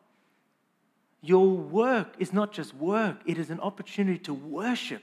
Your 1.20 1.48
work 1.48 2.14
is 2.18 2.32
not 2.32 2.52
just 2.52 2.74
work, 2.74 3.18
it 3.26 3.38
is 3.38 3.50
an 3.50 3.58
opportunity 3.60 4.18
to 4.20 4.32
worship. 4.32 5.02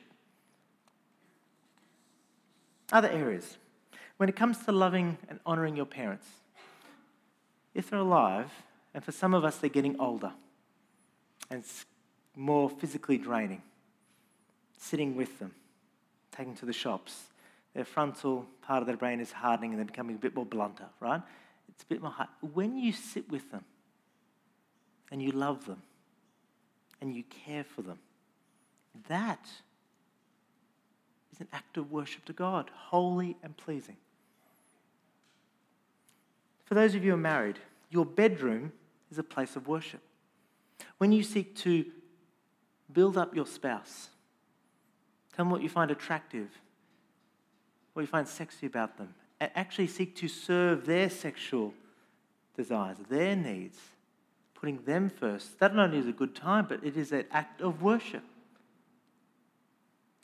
Other 2.92 3.10
areas. 3.10 3.58
When 4.18 4.30
it 4.30 4.36
comes 4.36 4.60
to 4.60 4.72
loving 4.72 5.18
and 5.28 5.40
honoring 5.46 5.76
your 5.76 5.86
parents, 5.86 6.28
if 7.74 7.90
they're 7.90 8.00
alive, 8.00 8.50
and 8.94 9.04
for 9.04 9.12
some 9.12 9.34
of 9.34 9.44
us, 9.44 9.58
they're 9.58 9.70
getting 9.70 10.00
older, 10.00 10.32
and 11.50 11.66
more 12.36 12.70
physically 12.70 13.18
draining. 13.18 13.62
Sitting 14.78 15.18
with 15.18 15.40
them, 15.40 15.52
taking 16.36 16.56
to 16.56 16.66
the 16.66 16.74
shops. 16.74 17.26
Their 17.74 17.86
frontal 17.86 18.46
part 18.62 18.82
of 18.82 18.88
their 18.88 18.98
brain 18.98 19.20
is 19.20 19.32
hardening 19.32 19.72
and 19.72 19.80
they're 19.80 19.86
becoming 19.86 20.16
a 20.16 20.20
bit 20.20 20.36
more 20.36 20.46
blunter, 20.46 20.86
right? 21.00 21.22
It's 21.70 21.84
a 21.84 21.88
bit 21.88 22.02
more 22.02 22.12
hard. 22.12 22.30
When 22.54 22.78
you 22.78 22.94
sit 22.94 23.30
with 23.30 23.52
them 23.52 23.64
and 25.12 25.22
you 25.22 25.32
love 25.32 25.66
them 25.66 25.82
and 27.02 27.14
you 27.14 27.24
care 27.24 27.64
for 27.64 27.82
them, 27.82 28.00
that 29.08 29.48
is 31.34 31.42
an 31.42 31.48
act 31.52 31.78
of 31.78 31.92
worship 31.92 32.24
to 32.26 32.34
God, 32.34 32.72
holy 32.74 33.36
and 33.44 33.56
pleasing. 33.58 33.98
For 36.66 36.76
those 36.76 36.96
of 36.96 37.04
you 37.04 37.12
who 37.12 37.18
are 37.18 37.22
married, 37.22 37.60
your 37.90 38.06
bedroom 38.06 38.72
is 39.12 39.20
a 39.20 39.24
place 39.24 39.56
of 39.56 39.68
worship. 39.68 40.02
When 40.98 41.12
you 41.12 41.24
seek 41.24 41.56
to 41.58 41.86
Build 42.92 43.18
up 43.18 43.36
your 43.36 43.46
spouse. 43.46 44.10
Tell 45.36 45.44
them 45.44 45.52
what 45.52 45.62
you 45.62 45.70
find 45.70 45.92
attractive, 45.92 46.50
what 47.94 48.02
you 48.02 48.08
find 48.08 48.28
sexy 48.28 48.68
about 48.68 48.98
them. 48.98 49.14
And 49.40 49.52
actually 49.54 49.88
seek 49.88 50.16
to 50.18 50.30
serve 50.30 50.86
their 50.86 51.10
sexual 51.10 51.74
desires, 52.56 52.98
their 53.10 53.36
needs, 53.36 53.78
putting 54.54 54.84
them 54.86 55.10
first. 55.10 55.60
That 55.60 55.76
not 55.76 55.88
only 55.88 55.98
is 55.98 56.08
a 56.08 56.14
good 56.14 56.36
time, 56.36 56.68
but 56.70 56.84
it 56.84 56.96
is 56.96 57.12
an 57.12 57.26
act 57.32 57.60
of 57.62 57.82
worship. 57.82 58.24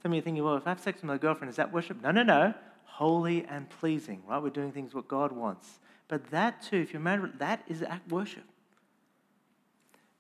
Some 0.02 0.12
of 0.12 0.16
you 0.16 0.22
are 0.22 0.24
thinking, 0.24 0.44
well, 0.44 0.56
if 0.56 0.66
I 0.66 0.70
have 0.70 0.80
sex 0.80 1.02
with 1.02 1.04
my 1.04 1.18
girlfriend, 1.18 1.50
is 1.50 1.58
that 1.58 1.74
worship? 1.74 2.02
No, 2.02 2.12
no, 2.12 2.24
no. 2.24 2.54
Holy 2.86 3.46
and 3.46 3.70
pleasing, 3.70 4.22
right? 4.26 4.42
We're 4.42 4.50
doing 4.50 4.72
things 4.72 4.94
what 4.94 5.08
God 5.08 5.34
wants. 5.34 5.80
But 6.08 6.32
that 6.32 6.62
too, 6.62 6.78
if 6.78 6.94
you're 6.94 7.02
married, 7.02 7.40
that 7.40 7.64
is 7.68 7.84
act 7.84 8.10
worship. 8.10 8.44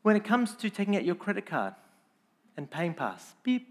When 0.01 0.15
it 0.15 0.23
comes 0.23 0.55
to 0.55 0.69
taking 0.69 0.95
out 0.97 1.05
your 1.05 1.15
credit 1.15 1.45
card, 1.45 1.75
and 2.57 2.69
PayPass, 2.69 3.33
beep, 3.43 3.67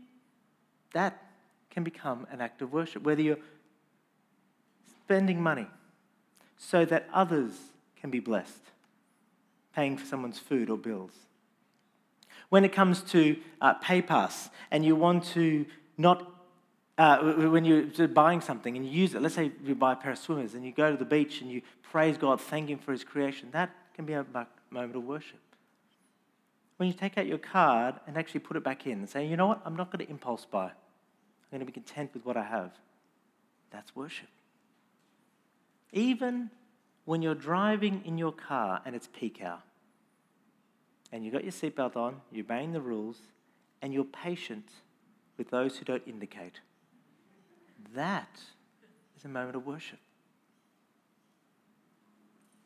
that 0.93 1.23
can 1.71 1.85
become 1.85 2.27
an 2.31 2.41
act 2.41 2.63
of 2.63 2.73
worship. 2.73 3.03
Whether 3.03 3.23
you're 3.23 3.39
spending 5.05 5.43
money 5.43 5.67
so 6.57 6.85
that 6.85 7.09
others 7.13 7.53
can 8.01 8.11
be 8.11 8.21
blessed, 8.21 8.63
paying 9.75 9.97
for 9.97 10.07
someone's 10.07 10.39
food 10.39 10.71
or 10.71 10.77
bills. 10.77 11.13
When 12.49 12.65
it 12.65 12.73
comes 12.73 13.03
to 13.13 13.37
uh, 13.61 13.75
PayPass 13.81 14.51
and 14.71 14.85
you 14.85 14.97
want 14.97 15.25
to 15.35 15.67
not, 15.97 16.31
uh, 16.99 17.19
when 17.19 17.65
you're 17.65 18.09
buying 18.09 18.41
something 18.41 18.77
and 18.77 18.85
you 18.85 18.93
use 18.93 19.15
it, 19.15 19.23
let's 19.23 19.35
say 19.35 19.53
you 19.65 19.75
buy 19.75 19.93
a 19.93 19.97
pair 19.97 20.13
of 20.13 20.19
swimmers 20.19 20.55
and 20.55 20.65
you 20.65 20.73
go 20.73 20.91
to 20.91 20.97
the 20.97 21.05
beach 21.05 21.41
and 21.41 21.51
you 21.51 21.63
praise 21.83 22.17
God, 22.17 22.41
thank 22.41 22.69
Him 22.69 22.79
for 22.79 22.93
His 22.93 23.05
creation, 23.05 23.49
that 23.53 23.71
can 23.95 24.05
be 24.05 24.13
a 24.13 24.25
moment 24.71 24.97
of 24.97 25.05
worship. 25.05 25.41
When 26.81 26.87
you 26.87 26.95
take 26.95 27.19
out 27.19 27.27
your 27.27 27.37
card 27.37 27.97
and 28.07 28.17
actually 28.17 28.41
put 28.41 28.57
it 28.57 28.65
back 28.65 28.87
in 28.87 29.01
and 29.01 29.07
say, 29.07 29.27
you 29.27 29.37
know 29.37 29.49
what, 29.49 29.61
I'm 29.67 29.77
not 29.77 29.93
going 29.93 30.03
to 30.03 30.11
impulse 30.11 30.47
buy, 30.47 30.69
I'm 30.69 31.51
going 31.51 31.61
to 31.61 31.67
be 31.67 31.73
content 31.73 32.09
with 32.15 32.25
what 32.25 32.39
I 32.39 32.43
have, 32.43 32.71
that's 33.71 33.95
worship. 33.95 34.31
Even 35.93 36.49
when 37.05 37.21
you're 37.21 37.35
driving 37.35 38.01
in 38.07 38.17
your 38.17 38.33
car 38.33 38.81
and 38.87 38.97
it's 38.97 39.11
peak 39.13 39.43
hour, 39.45 39.59
and 41.13 41.23
you've 41.23 41.35
got 41.35 41.45
your 41.45 41.53
seatbelt 41.53 41.97
on, 41.97 42.23
you're 42.33 42.47
obeying 42.47 42.73
the 42.73 42.81
rules, 42.81 43.19
and 43.83 43.93
you're 43.93 44.03
patient 44.03 44.71
with 45.37 45.51
those 45.51 45.77
who 45.77 45.85
don't 45.85 46.05
indicate. 46.07 46.61
That 47.95 48.41
is 49.19 49.27
a 49.27 49.29
moment 49.29 49.55
of 49.55 49.67
worship. 49.67 49.99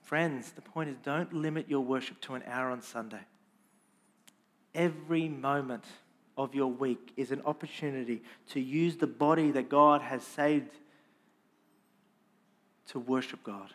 Friends, 0.03 0.53
the 0.53 0.63
point 0.63 0.89
is 0.89 0.99
don't 1.03 1.33
limit 1.33 1.69
your 1.69 1.81
worship 1.81 2.21
to 2.21 2.35
an 2.35 2.45
hour 2.47 2.71
on 2.71 2.81
Sunday. 2.81 3.23
Every 4.75 5.29
moment 5.29 5.85
of 6.37 6.55
your 6.55 6.67
week 6.67 7.13
is 7.17 7.31
an 7.31 7.43
opportunity 7.45 8.23
to 8.51 8.61
use 8.61 8.97
the 8.97 9.07
body 9.07 9.51
that 9.53 9.69
God 9.69 10.03
has 10.03 10.23
saved 10.23 10.73
to 12.89 12.99
worship 12.99 13.43
God, 13.45 13.73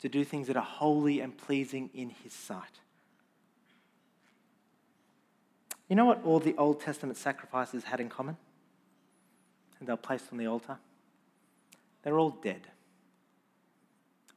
to 0.00 0.08
do 0.08 0.24
things 0.24 0.48
that 0.48 0.56
are 0.56 0.62
holy 0.62 1.20
and 1.20 1.36
pleasing 1.36 1.90
in 1.94 2.10
His 2.10 2.32
sight. 2.32 2.80
You 5.88 5.96
know 5.96 6.04
what 6.04 6.24
all 6.24 6.40
the 6.40 6.56
Old 6.56 6.80
Testament 6.80 7.16
sacrifices 7.16 7.84
had 7.84 8.00
in 8.00 8.08
common? 8.08 8.36
And 9.78 9.88
they're 9.88 9.96
placed 9.96 10.26
on 10.32 10.38
the 10.38 10.46
altar? 10.46 10.78
They're 12.02 12.18
all 12.18 12.30
dead. 12.30 12.62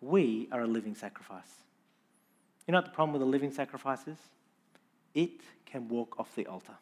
We 0.02 0.48
are 0.52 0.62
a 0.62 0.68
living 0.68 0.96
sacrifice. 0.96 1.50
You 2.68 2.74
know 2.74 2.80
what 2.80 2.86
the 2.86 2.92
problem 2.92 3.14
with 3.14 3.22
a 3.22 3.26
living 3.26 3.52
sacrifice 3.52 4.08
is? 4.08 4.18
It 5.18 5.42
can 5.66 5.88
walk 5.88 6.20
off 6.20 6.36
the 6.36 6.46
altar. 6.46 6.78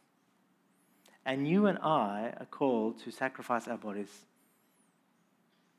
And 1.25 1.47
you 1.47 1.67
and 1.67 1.77
I 1.79 2.33
are 2.37 2.47
called 2.51 2.99
to 3.03 3.09
sacrifice 3.09 3.65
our 3.69 3.77
bodies 3.77 4.11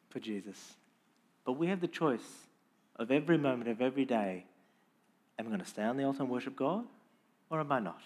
for 0.08 0.20
Jesus. 0.20 0.72
But 1.44 1.52
we 1.52 1.66
have 1.66 1.82
the 1.82 1.86
choice 1.86 2.46
of 2.96 3.10
every 3.10 3.36
moment 3.36 3.68
of 3.68 3.82
every 3.82 4.06
day 4.06 4.46
am 5.38 5.44
I 5.44 5.48
going 5.48 5.60
to 5.60 5.66
stay 5.66 5.82
on 5.82 5.98
the 5.98 6.04
altar 6.04 6.22
and 6.22 6.30
worship 6.30 6.56
God 6.56 6.86
or 7.50 7.60
am 7.60 7.70
I 7.70 7.78
not? 7.78 8.00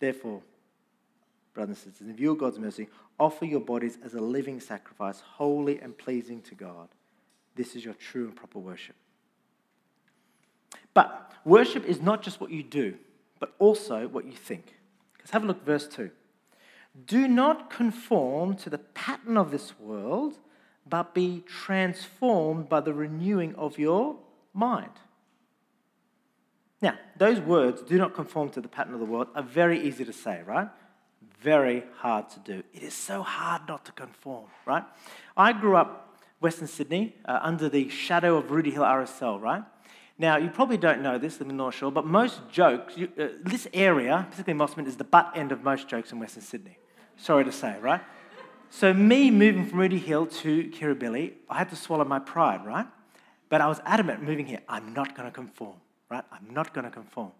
Therefore, 0.00 0.40
brothers 1.52 1.84
and 1.84 1.92
sisters, 1.92 2.08
in 2.08 2.16
view 2.16 2.32
of 2.32 2.38
God's 2.38 2.58
mercy, 2.58 2.88
offer 3.20 3.44
your 3.44 3.60
bodies 3.60 3.98
as 4.02 4.14
a 4.14 4.20
living 4.20 4.60
sacrifice, 4.60 5.20
holy 5.20 5.78
and 5.78 5.96
pleasing 5.98 6.40
to 6.40 6.54
God. 6.54 6.88
This 7.54 7.76
is 7.76 7.84
your 7.84 7.92
true 7.92 8.28
and 8.28 8.34
proper 8.34 8.60
worship. 8.60 8.96
But 10.98 11.30
worship 11.44 11.84
is 11.84 12.02
not 12.02 12.22
just 12.22 12.40
what 12.40 12.50
you 12.50 12.64
do, 12.64 12.96
but 13.38 13.54
also 13.60 14.08
what 14.08 14.24
you 14.24 14.32
think. 14.32 14.74
Because 15.12 15.30
have 15.30 15.44
a 15.44 15.46
look, 15.46 15.64
verse 15.64 15.86
2. 15.86 16.10
Do 17.06 17.28
not 17.28 17.70
conform 17.70 18.56
to 18.56 18.68
the 18.68 18.78
pattern 18.78 19.36
of 19.36 19.52
this 19.52 19.78
world, 19.78 20.38
but 20.84 21.14
be 21.14 21.44
transformed 21.46 22.68
by 22.68 22.80
the 22.80 22.92
renewing 22.92 23.54
of 23.54 23.78
your 23.78 24.16
mind. 24.52 24.90
Now, 26.82 26.98
those 27.16 27.38
words, 27.38 27.80
do 27.82 27.96
not 27.96 28.12
conform 28.12 28.50
to 28.50 28.60
the 28.60 28.66
pattern 28.66 28.94
of 28.94 28.98
the 28.98 29.06
world, 29.06 29.28
are 29.36 29.42
very 29.44 29.80
easy 29.80 30.04
to 30.04 30.12
say, 30.12 30.42
right? 30.44 30.68
Very 31.40 31.84
hard 31.98 32.28
to 32.30 32.40
do. 32.40 32.64
It 32.74 32.82
is 32.82 32.94
so 32.94 33.22
hard 33.22 33.68
not 33.68 33.84
to 33.84 33.92
conform, 33.92 34.46
right? 34.66 34.82
I 35.36 35.52
grew 35.52 35.76
up 35.76 36.18
Western 36.40 36.66
Sydney 36.66 37.14
uh, 37.24 37.38
under 37.40 37.68
the 37.68 37.88
shadow 37.88 38.36
of 38.36 38.50
Rooty 38.50 38.72
Hill 38.72 38.82
RSL, 38.82 39.40
right? 39.40 39.62
Now, 40.18 40.36
you 40.36 40.50
probably 40.50 40.76
don't 40.76 41.00
know 41.00 41.16
this, 41.16 41.40
I'm 41.40 41.56
not 41.56 41.74
sure, 41.74 41.92
but 41.92 42.04
most 42.04 42.40
jokes, 42.50 42.96
you, 42.96 43.08
uh, 43.18 43.28
this 43.42 43.68
area, 43.72 44.26
particularly 44.30 44.66
Mosman, 44.66 44.86
is 44.86 44.96
the 44.96 45.04
butt 45.04 45.32
end 45.36 45.52
of 45.52 45.62
most 45.62 45.88
jokes 45.88 46.10
in 46.10 46.18
Western 46.18 46.42
Sydney. 46.42 46.76
Sorry 47.16 47.44
to 47.44 47.52
say, 47.52 47.78
right? 47.80 48.00
So, 48.70 48.92
me 48.92 49.30
moving 49.30 49.64
from 49.64 49.78
Rooty 49.78 49.98
Hill 49.98 50.26
to 50.26 50.64
Kirribilli, 50.70 51.34
I 51.48 51.58
had 51.58 51.70
to 51.70 51.76
swallow 51.76 52.04
my 52.04 52.18
pride, 52.18 52.66
right? 52.66 52.86
But 53.48 53.60
I 53.60 53.68
was 53.68 53.80
adamant 53.84 54.22
moving 54.22 54.46
here, 54.46 54.60
I'm 54.68 54.92
not 54.92 55.14
going 55.14 55.28
to 55.28 55.32
conform 55.32 55.76
right? 56.08 56.24
I'm 56.32 56.52
not 56.52 56.74
going 56.74 56.84
to 56.84 56.90
conform. 56.90 57.32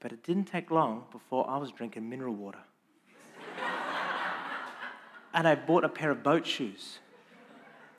But 0.00 0.12
it 0.12 0.22
didn't 0.22 0.44
take 0.44 0.70
long 0.70 1.04
before 1.12 1.48
I 1.48 1.58
was 1.58 1.70
drinking 1.70 2.08
mineral 2.08 2.34
water. 2.34 2.60
and 5.34 5.46
I 5.46 5.54
bought 5.54 5.84
a 5.84 5.88
pair 5.88 6.10
of 6.10 6.22
boat 6.22 6.46
shoes. 6.46 6.98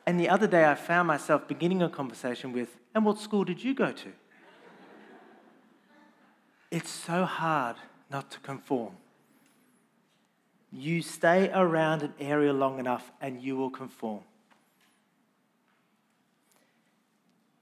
And 0.05 0.19
the 0.19 0.29
other 0.29 0.47
day 0.47 0.65
I 0.65 0.75
found 0.75 1.07
myself 1.07 1.47
beginning 1.47 1.81
a 1.81 1.89
conversation 1.89 2.51
with, 2.51 2.77
And 2.95 3.05
what 3.05 3.19
school 3.19 3.43
did 3.43 3.63
you 3.63 3.73
go 3.73 3.91
to? 3.91 4.09
It's 6.71 6.89
so 6.89 7.25
hard 7.25 7.75
not 8.09 8.31
to 8.31 8.39
conform. 8.39 8.93
You 10.71 11.01
stay 11.01 11.51
around 11.53 12.01
an 12.01 12.13
area 12.19 12.53
long 12.53 12.79
enough 12.79 13.11
and 13.19 13.41
you 13.41 13.57
will 13.57 13.69
conform. 13.69 14.21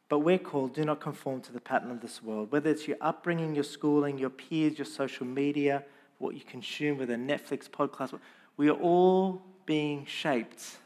But 0.09 0.19
we're 0.19 0.39
called, 0.39 0.73
do 0.73 0.83
not 0.85 0.99
conform 0.99 1.41
to 1.41 1.51
the 1.51 1.59
pattern 1.59 1.91
of 1.91 2.01
this 2.01 2.23
world. 2.23 2.51
Whether 2.51 2.71
it's 2.71 2.87
your 2.87 2.97
upbringing, 2.99 3.53
your 3.53 3.63
schooling, 3.63 4.17
your 4.17 4.31
peers, 4.31 4.77
your 4.77 4.85
social 4.85 5.25
media, 5.25 5.83
what 6.17 6.35
you 6.35 6.41
consume, 6.41 6.97
whether 6.97 7.15
Netflix, 7.15 7.69
podcast, 7.69 8.19
we 8.57 8.69
are 8.69 8.77
all 8.77 9.41
being 9.65 10.05
shaped. 10.05 10.77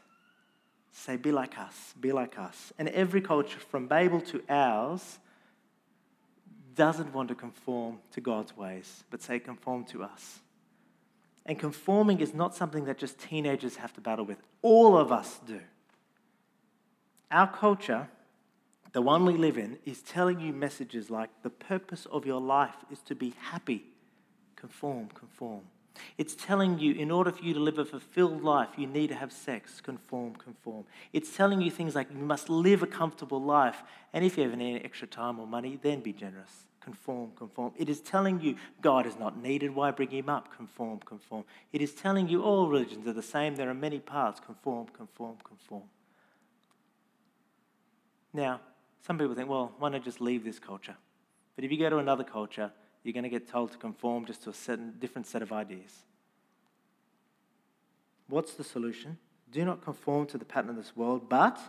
Say, 0.96 1.16
be 1.16 1.32
like 1.32 1.58
us, 1.58 1.92
be 2.00 2.12
like 2.12 2.38
us. 2.38 2.72
And 2.78 2.88
every 2.88 3.20
culture, 3.20 3.58
from 3.58 3.86
Babel 3.86 4.20
to 4.22 4.42
ours, 4.48 5.18
doesn't 6.74 7.12
want 7.12 7.28
to 7.28 7.34
conform 7.34 7.98
to 8.12 8.20
God's 8.20 8.56
ways, 8.56 9.04
but 9.10 9.20
say, 9.20 9.38
conform 9.38 9.84
to 9.86 10.02
us. 10.02 10.40
And 11.44 11.58
conforming 11.58 12.20
is 12.20 12.32
not 12.32 12.54
something 12.54 12.84
that 12.86 12.96
just 12.96 13.18
teenagers 13.18 13.76
have 13.76 13.92
to 13.94 14.00
battle 14.00 14.24
with. 14.24 14.38
All 14.62 14.96
of 14.96 15.12
us 15.12 15.40
do. 15.46 15.60
Our 17.30 17.48
culture 17.52 18.08
the 18.94 19.02
one 19.02 19.26
we 19.26 19.34
live 19.34 19.58
in, 19.58 19.76
is 19.84 20.00
telling 20.02 20.40
you 20.40 20.52
messages 20.52 21.10
like 21.10 21.28
the 21.42 21.50
purpose 21.50 22.06
of 22.12 22.24
your 22.24 22.40
life 22.40 22.76
is 22.92 23.00
to 23.00 23.16
be 23.16 23.34
happy. 23.40 23.84
Conform, 24.54 25.08
conform. 25.08 25.62
It's 26.16 26.34
telling 26.34 26.78
you 26.78 26.92
in 26.94 27.10
order 27.10 27.32
for 27.32 27.42
you 27.42 27.54
to 27.54 27.60
live 27.60 27.78
a 27.78 27.84
fulfilled 27.84 28.42
life, 28.42 28.68
you 28.76 28.86
need 28.86 29.08
to 29.08 29.16
have 29.16 29.32
sex. 29.32 29.80
Conform, 29.80 30.36
conform. 30.36 30.84
It's 31.12 31.36
telling 31.36 31.60
you 31.60 31.70
things 31.70 31.94
like 31.96 32.08
you 32.10 32.24
must 32.24 32.48
live 32.48 32.82
a 32.82 32.86
comfortable 32.86 33.42
life. 33.42 33.82
And 34.12 34.24
if 34.24 34.36
you 34.36 34.44
have 34.44 34.52
any 34.52 34.76
extra 34.76 35.08
time 35.08 35.40
or 35.40 35.46
money, 35.46 35.78
then 35.82 36.00
be 36.00 36.12
generous. 36.12 36.66
Conform, 36.80 37.32
conform. 37.34 37.72
It 37.76 37.88
is 37.88 38.00
telling 38.00 38.40
you 38.40 38.56
God 38.80 39.06
is 39.06 39.18
not 39.18 39.42
needed. 39.42 39.74
Why 39.74 39.90
bring 39.90 40.10
him 40.10 40.28
up? 40.28 40.54
Conform, 40.56 41.00
conform. 41.00 41.44
It 41.72 41.80
is 41.80 41.94
telling 41.94 42.28
you 42.28 42.42
all 42.42 42.68
religions 42.68 43.08
are 43.08 43.12
the 43.12 43.22
same. 43.22 43.56
There 43.56 43.70
are 43.70 43.74
many 43.74 43.98
paths. 43.98 44.38
Conform, 44.38 44.86
conform, 44.88 45.36
conform. 45.42 45.84
Now, 48.32 48.60
some 49.04 49.18
people 49.18 49.34
think, 49.34 49.48
well, 49.48 49.72
why 49.78 49.88
not 49.88 50.04
just 50.04 50.20
leave 50.20 50.44
this 50.44 50.58
culture? 50.58 50.96
But 51.56 51.64
if 51.64 51.72
you 51.72 51.78
go 51.78 51.90
to 51.90 51.98
another 51.98 52.24
culture, 52.24 52.70
you're 53.04 53.12
going 53.12 53.24
to 53.24 53.28
get 53.28 53.48
told 53.48 53.70
to 53.72 53.78
conform 53.78 54.24
just 54.24 54.42
to 54.44 54.50
a 54.50 54.54
certain, 54.54 54.94
different 54.98 55.26
set 55.26 55.42
of 55.42 55.52
ideas. 55.52 55.92
What's 58.28 58.54
the 58.54 58.64
solution? 58.64 59.18
Do 59.52 59.64
not 59.64 59.82
conform 59.82 60.26
to 60.28 60.38
the 60.38 60.44
pattern 60.44 60.70
of 60.70 60.76
this 60.76 60.96
world, 60.96 61.28
but 61.28 61.60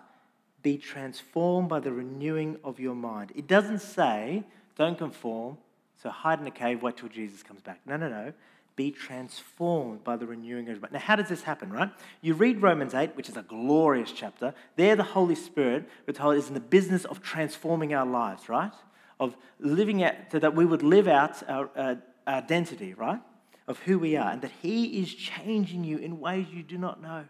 be 0.63 0.78
transformed 0.78 1.69
by 1.69 1.80
the 1.82 1.91
renewing 1.91 2.58
of 2.63 2.80
your 2.80 2.95
mind. 2.95 3.32
It 3.36 3.45
doesn't 3.48 3.82
say, 3.82 4.43
don't 4.76 4.98
conform, 4.98 5.58
so 6.02 6.10
hide 6.10 6.39
in 6.39 6.48
a 6.48 6.52
cave, 6.52 6.82
wait 6.82 6.98
till 6.98 7.10
Jesus 7.10 7.43
comes 7.43 7.62
back. 7.62 7.82
No, 7.86 7.98
no, 7.98 8.10
no 8.10 8.34
be 8.76 8.91
transformed 8.91 10.04
by 10.04 10.17
the 10.17 10.26
renewing 10.26 10.65
of 10.67 10.76
your 10.76 10.82
mind. 10.82 10.93
Now, 10.93 11.00
how 11.00 11.15
does 11.15 11.30
this 11.30 11.43
happen, 11.43 11.71
right? 11.71 11.89
You 12.21 12.34
read 12.34 12.62
Romans 12.62 12.93
8, 12.93 13.15
which 13.15 13.30
is 13.30 13.38
a 13.38 13.41
glorious 13.41 14.12
chapter. 14.12 14.54
There, 14.76 14.95
the 14.95 15.04
Holy 15.04 15.36
Spirit, 15.36 15.88
we're 16.06 16.13
told, 16.13 16.36
is 16.36 16.50
in 16.50 16.54
the 16.54 16.60
business 16.60 17.06
of 17.06 17.21
transforming 17.21 17.93
our 17.93 18.06
lives, 18.06 18.50
right? 18.50 18.74
Of 19.19 19.36
living 19.60 20.04
out, 20.04 20.15
so 20.32 20.39
that 20.39 20.56
we 20.56 20.65
would 20.65 20.84
live 20.84 21.08
out 21.08 21.41
our 21.49 21.69
uh, 21.75 21.95
identity, 22.28 22.93
right? 22.93 23.21
Of 23.67 23.80
who 23.80 23.97
we 23.97 24.17
are, 24.17 24.30
and 24.30 24.41
that 24.41 24.51
He 24.62 24.99
is 25.01 25.13
changing 25.13 25.84
you 25.84 25.97
in 25.97 26.19
ways 26.19 26.47
you 26.51 26.63
do 26.63 26.78
not 26.78 27.01
know. 27.01 27.25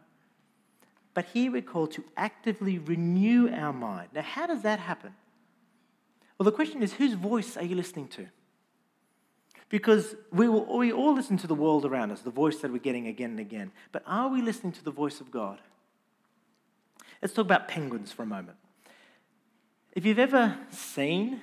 But 1.14 1.26
here 1.34 1.52
we're 1.52 1.62
called 1.62 1.92
to 1.92 2.04
actively 2.18 2.78
renew 2.78 3.50
our 3.50 3.72
mind. 3.72 4.10
Now, 4.14 4.22
how 4.22 4.48
does 4.48 4.64
that 4.64 4.80
happen? 4.80 5.14
Well, 6.38 6.44
the 6.44 6.52
question 6.52 6.84
is 6.84 6.94
whose 6.94 7.14
voice 7.14 7.56
are 7.56 7.64
you 7.64 7.76
listening 7.76 8.10
to? 8.10 8.28
Because 9.70 10.16
we, 10.32 10.48
will, 10.48 10.78
we 10.78 10.92
all 10.92 11.16
listen 11.16 11.38
to 11.38 11.48
the 11.48 11.56
world 11.56 11.86
around 11.86 12.12
us, 12.12 12.22
the 12.22 12.30
voice 12.30 12.58
that 12.58 12.72
we're 12.72 12.78
getting 12.80 13.08
again 13.08 13.32
and 13.32 13.40
again. 13.40 13.72
But 13.92 14.04
are 14.06 14.28
we 14.28 14.42
listening 14.42 14.74
to 14.74 14.84
the 14.84 14.92
voice 14.92 15.22
of 15.22 15.32
God? 15.32 15.60
Let's 17.22 17.34
talk 17.34 17.46
about 17.46 17.68
penguins 17.68 18.12
for 18.12 18.24
a 18.24 18.28
moment. 18.28 18.58
If 19.94 20.06
you've 20.06 20.20
ever 20.20 20.58
seen 20.70 21.42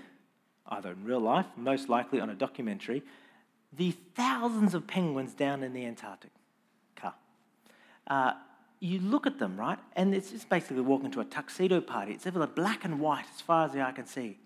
either 0.73 0.91
in 0.91 1.05
real 1.05 1.21
life, 1.21 1.47
most 1.57 1.89
likely 1.89 2.21
on 2.21 2.31
a 2.31 2.35
documentary, 2.35 3.03
the 3.73 3.93
thousands 4.15 4.75
of 4.75 4.87
penguins 4.87 5.33
down 5.35 5.63
in 5.63 5.73
the 5.73 5.85
Antarctic. 5.87 6.31
Uh, 8.07 8.33
you 8.81 8.99
look 8.99 9.27
at 9.27 9.39
them, 9.39 9.57
right? 9.57 9.79
And 9.95 10.15
it's 10.15 10.31
just 10.31 10.49
basically 10.49 10.83
walking 10.83 11.11
to 11.13 11.21
a 11.21 11.25
tuxedo 11.25 11.81
party. 11.81 12.13
It's 12.13 12.27
everywhere 12.27 12.49
black 12.49 12.85
and 12.85 12.99
white 12.99 13.25
as 13.35 13.41
far 13.41 13.67
as 13.67 13.73
the 13.73 13.81
eye 13.81 13.93
can 13.93 14.07
see. 14.07 14.39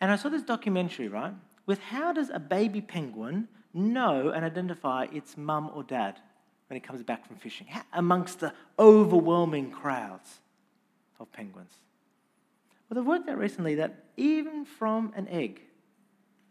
And 0.00 0.10
I 0.10 0.16
saw 0.16 0.28
this 0.28 0.42
documentary, 0.42 1.08
right? 1.08 1.32
With 1.66 1.78
how 1.78 2.12
does 2.12 2.30
a 2.30 2.40
baby 2.40 2.80
penguin 2.80 3.48
know 3.72 4.30
and 4.30 4.44
identify 4.44 5.06
its 5.12 5.36
mum 5.36 5.70
or 5.72 5.84
dad 5.84 6.18
when 6.68 6.76
it 6.76 6.82
comes 6.82 7.02
back 7.02 7.26
from 7.26 7.36
fishing 7.36 7.68
amongst 7.92 8.40
the 8.40 8.52
overwhelming 8.78 9.70
crowds 9.70 10.40
of 11.20 11.30
penguins? 11.32 11.74
Well, 12.92 13.02
they've 13.02 13.08
worked 13.08 13.26
out 13.30 13.38
recently 13.38 13.74
that 13.76 14.04
even 14.18 14.66
from 14.66 15.14
an 15.16 15.26
egg, 15.28 15.62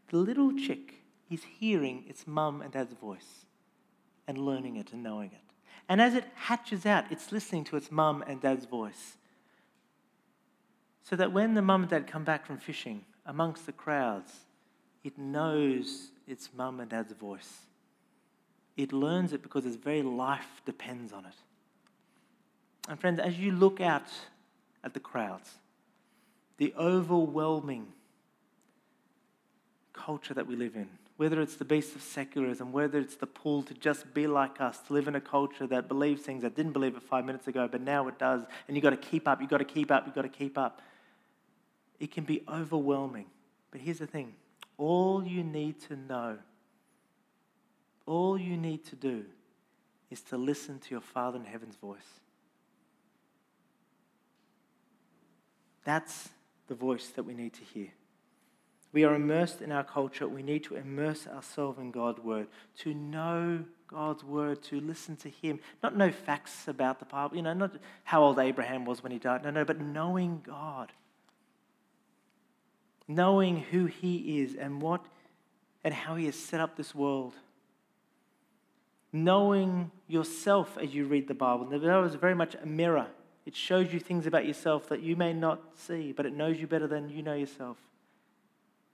the 0.10 0.18
little 0.18 0.52
chick 0.58 0.96
is 1.30 1.44
hearing 1.44 2.04
its 2.08 2.26
mum 2.26 2.64
and 2.64 2.72
dad's 2.72 2.96
voice 2.96 3.46
and 4.28 4.40
learning 4.40 4.78
it 4.78 4.92
and 4.92 5.04
knowing 5.04 5.30
it. 5.34 5.54
And 5.88 6.02
as 6.02 6.16
it 6.16 6.26
hatches 6.34 6.88
out, 6.88 7.06
it's 7.12 7.32
listening 7.32 7.64
to 7.66 7.78
its 7.78 7.92
mum 7.92 8.24
and 8.26 8.42
dad's 8.42 8.66
voice. 8.66 9.18
So 11.04 11.16
that 11.16 11.32
when 11.32 11.54
the 11.54 11.62
mum 11.62 11.82
and 11.84 11.92
dad 11.92 12.08
come 12.08 12.24
back 12.24 12.48
from 12.48 12.58
fishing 12.58 13.06
amongst 13.28 13.68
the 13.68 13.72
crowds, 13.72 14.32
it 15.04 15.20
knows 15.20 16.10
its 16.26 16.50
mum 16.58 16.80
and 16.80 16.90
dad's 16.90 17.14
voice. 17.14 17.68
It 18.76 18.92
learns 18.92 19.32
it 19.32 19.44
because 19.44 19.68
its 19.68 19.76
very 19.76 20.02
life 20.02 20.64
depends 20.66 21.14
on 21.14 21.26
it. 21.26 21.36
And 22.90 23.00
friends, 23.00 23.20
as 23.20 23.38
you 23.38 23.52
look 23.52 23.80
out 23.80 24.10
at 24.84 24.96
the 24.96 25.00
crowds, 25.00 25.52
the 26.62 26.76
overwhelming 26.78 27.88
culture 29.94 30.36
that 30.36 30.46
we 30.46 30.56
live 30.56 30.76
in, 30.76 30.88
whether 31.18 31.42
it's 31.42 31.56
the 31.56 31.66
beast 31.66 31.96
of 31.96 32.04
secularism, 32.04 32.72
whether 32.72 33.00
it's 33.00 33.16
the 33.16 33.26
pull 33.26 33.64
to 33.64 33.74
just 33.74 34.14
be 34.14 34.28
like 34.28 34.62
us, 34.62 34.78
to 34.78 34.94
live 34.94 35.08
in 35.08 35.16
a 35.16 35.20
culture 35.20 35.66
that 35.66 35.88
believes 35.88 36.22
things 36.22 36.44
that 36.44 36.56
didn't 36.56 36.74
believe 36.74 36.96
it 36.96 37.02
five 37.02 37.26
minutes 37.26 37.48
ago, 37.48 37.68
but 37.68 37.82
now 37.82 38.08
it 38.08 38.20
does, 38.20 38.44
and 38.68 38.78
you've 38.78 38.84
got 38.84 38.92
to 38.92 38.98
keep 38.98 39.28
up, 39.28 39.42
you've 39.42 39.50
got 39.50 39.58
to 39.58 39.66
keep 39.66 39.90
up, 39.90 40.06
you've 40.06 40.14
got 40.14 40.22
to 40.22 40.30
keep 40.30 40.56
up. 40.56 40.84
It 42.00 42.12
can 42.12 42.26
be 42.26 42.44
overwhelming. 42.48 43.26
But 43.72 43.82
here's 43.82 43.98
the 43.98 44.06
thing 44.06 44.36
all 44.78 45.26
you 45.26 45.44
need 45.44 45.82
to 45.88 45.96
know, 45.96 46.38
all 48.06 48.38
you 48.40 48.56
need 48.56 48.86
to 48.86 48.96
do 48.96 49.26
is 50.12 50.22
to 50.22 50.38
listen 50.38 50.78
to 50.78 50.92
your 50.92 51.02
Father 51.02 51.40
in 51.40 51.46
heaven's 51.46 51.78
voice. 51.78 52.20
That's 55.84 56.30
the 56.72 56.76
voice 56.76 57.08
that 57.10 57.24
we 57.24 57.34
need 57.34 57.52
to 57.52 57.66
hear. 57.66 57.90
We 58.94 59.04
are 59.04 59.14
immersed 59.14 59.62
in 59.62 59.74
our 59.74 59.84
culture. 59.84 60.26
We 60.26 60.42
need 60.42 60.64
to 60.66 60.76
immerse 60.76 61.28
ourselves 61.28 61.78
in 61.78 61.92
God's 61.92 62.22
word, 62.22 62.48
to 62.80 62.94
know 62.94 63.66
God's 63.88 64.24
word, 64.24 64.64
to 64.64 64.80
listen 64.80 65.18
to 65.18 65.30
Him. 65.30 65.60
Not 65.84 65.98
know 65.98 66.12
facts 66.12 66.70
about 66.70 67.00
the 67.00 67.06
Bible, 67.06 67.36
you 67.36 67.42
know, 67.42 67.52
not 67.52 67.76
how 68.06 68.24
old 68.24 68.40
Abraham 68.40 68.86
was 68.86 69.04
when 69.04 69.12
he 69.12 69.20
died. 69.20 69.44
No, 69.44 69.50
no, 69.50 69.66
but 69.66 69.82
knowing 69.82 70.44
God. 70.48 70.94
Knowing 73.06 73.58
who 73.58 73.88
He 73.88 74.40
is 74.40 74.56
and 74.56 74.82
what 74.82 75.06
and 75.84 75.94
how 75.94 76.16
He 76.16 76.28
has 76.28 76.38
set 76.38 76.62
up 76.62 76.78
this 76.78 76.96
world. 76.96 77.34
Knowing 79.12 79.92
yourself 80.08 80.78
as 80.82 80.96
you 80.96 81.04
read 81.04 81.28
the 81.28 81.34
Bible. 81.34 81.66
The 81.66 81.80
Bible 81.80 82.06
is 82.06 82.16
very 82.16 82.36
much 82.36 82.56
a 82.56 82.66
mirror. 82.66 83.08
It 83.46 83.56
shows 83.56 83.92
you 83.92 84.00
things 84.00 84.28
about 84.28 84.46
yourself 84.46 84.88
that 84.90 85.02
you 85.02 85.16
may 85.16 85.34
not 85.34 85.62
see, 85.76 86.12
but 86.12 86.26
it 86.26 86.36
knows 86.36 86.60
you 86.60 86.68
better 86.68 86.88
than 86.88 87.10
you 87.10 87.24
know 87.24 87.34
yourself. 87.34 87.78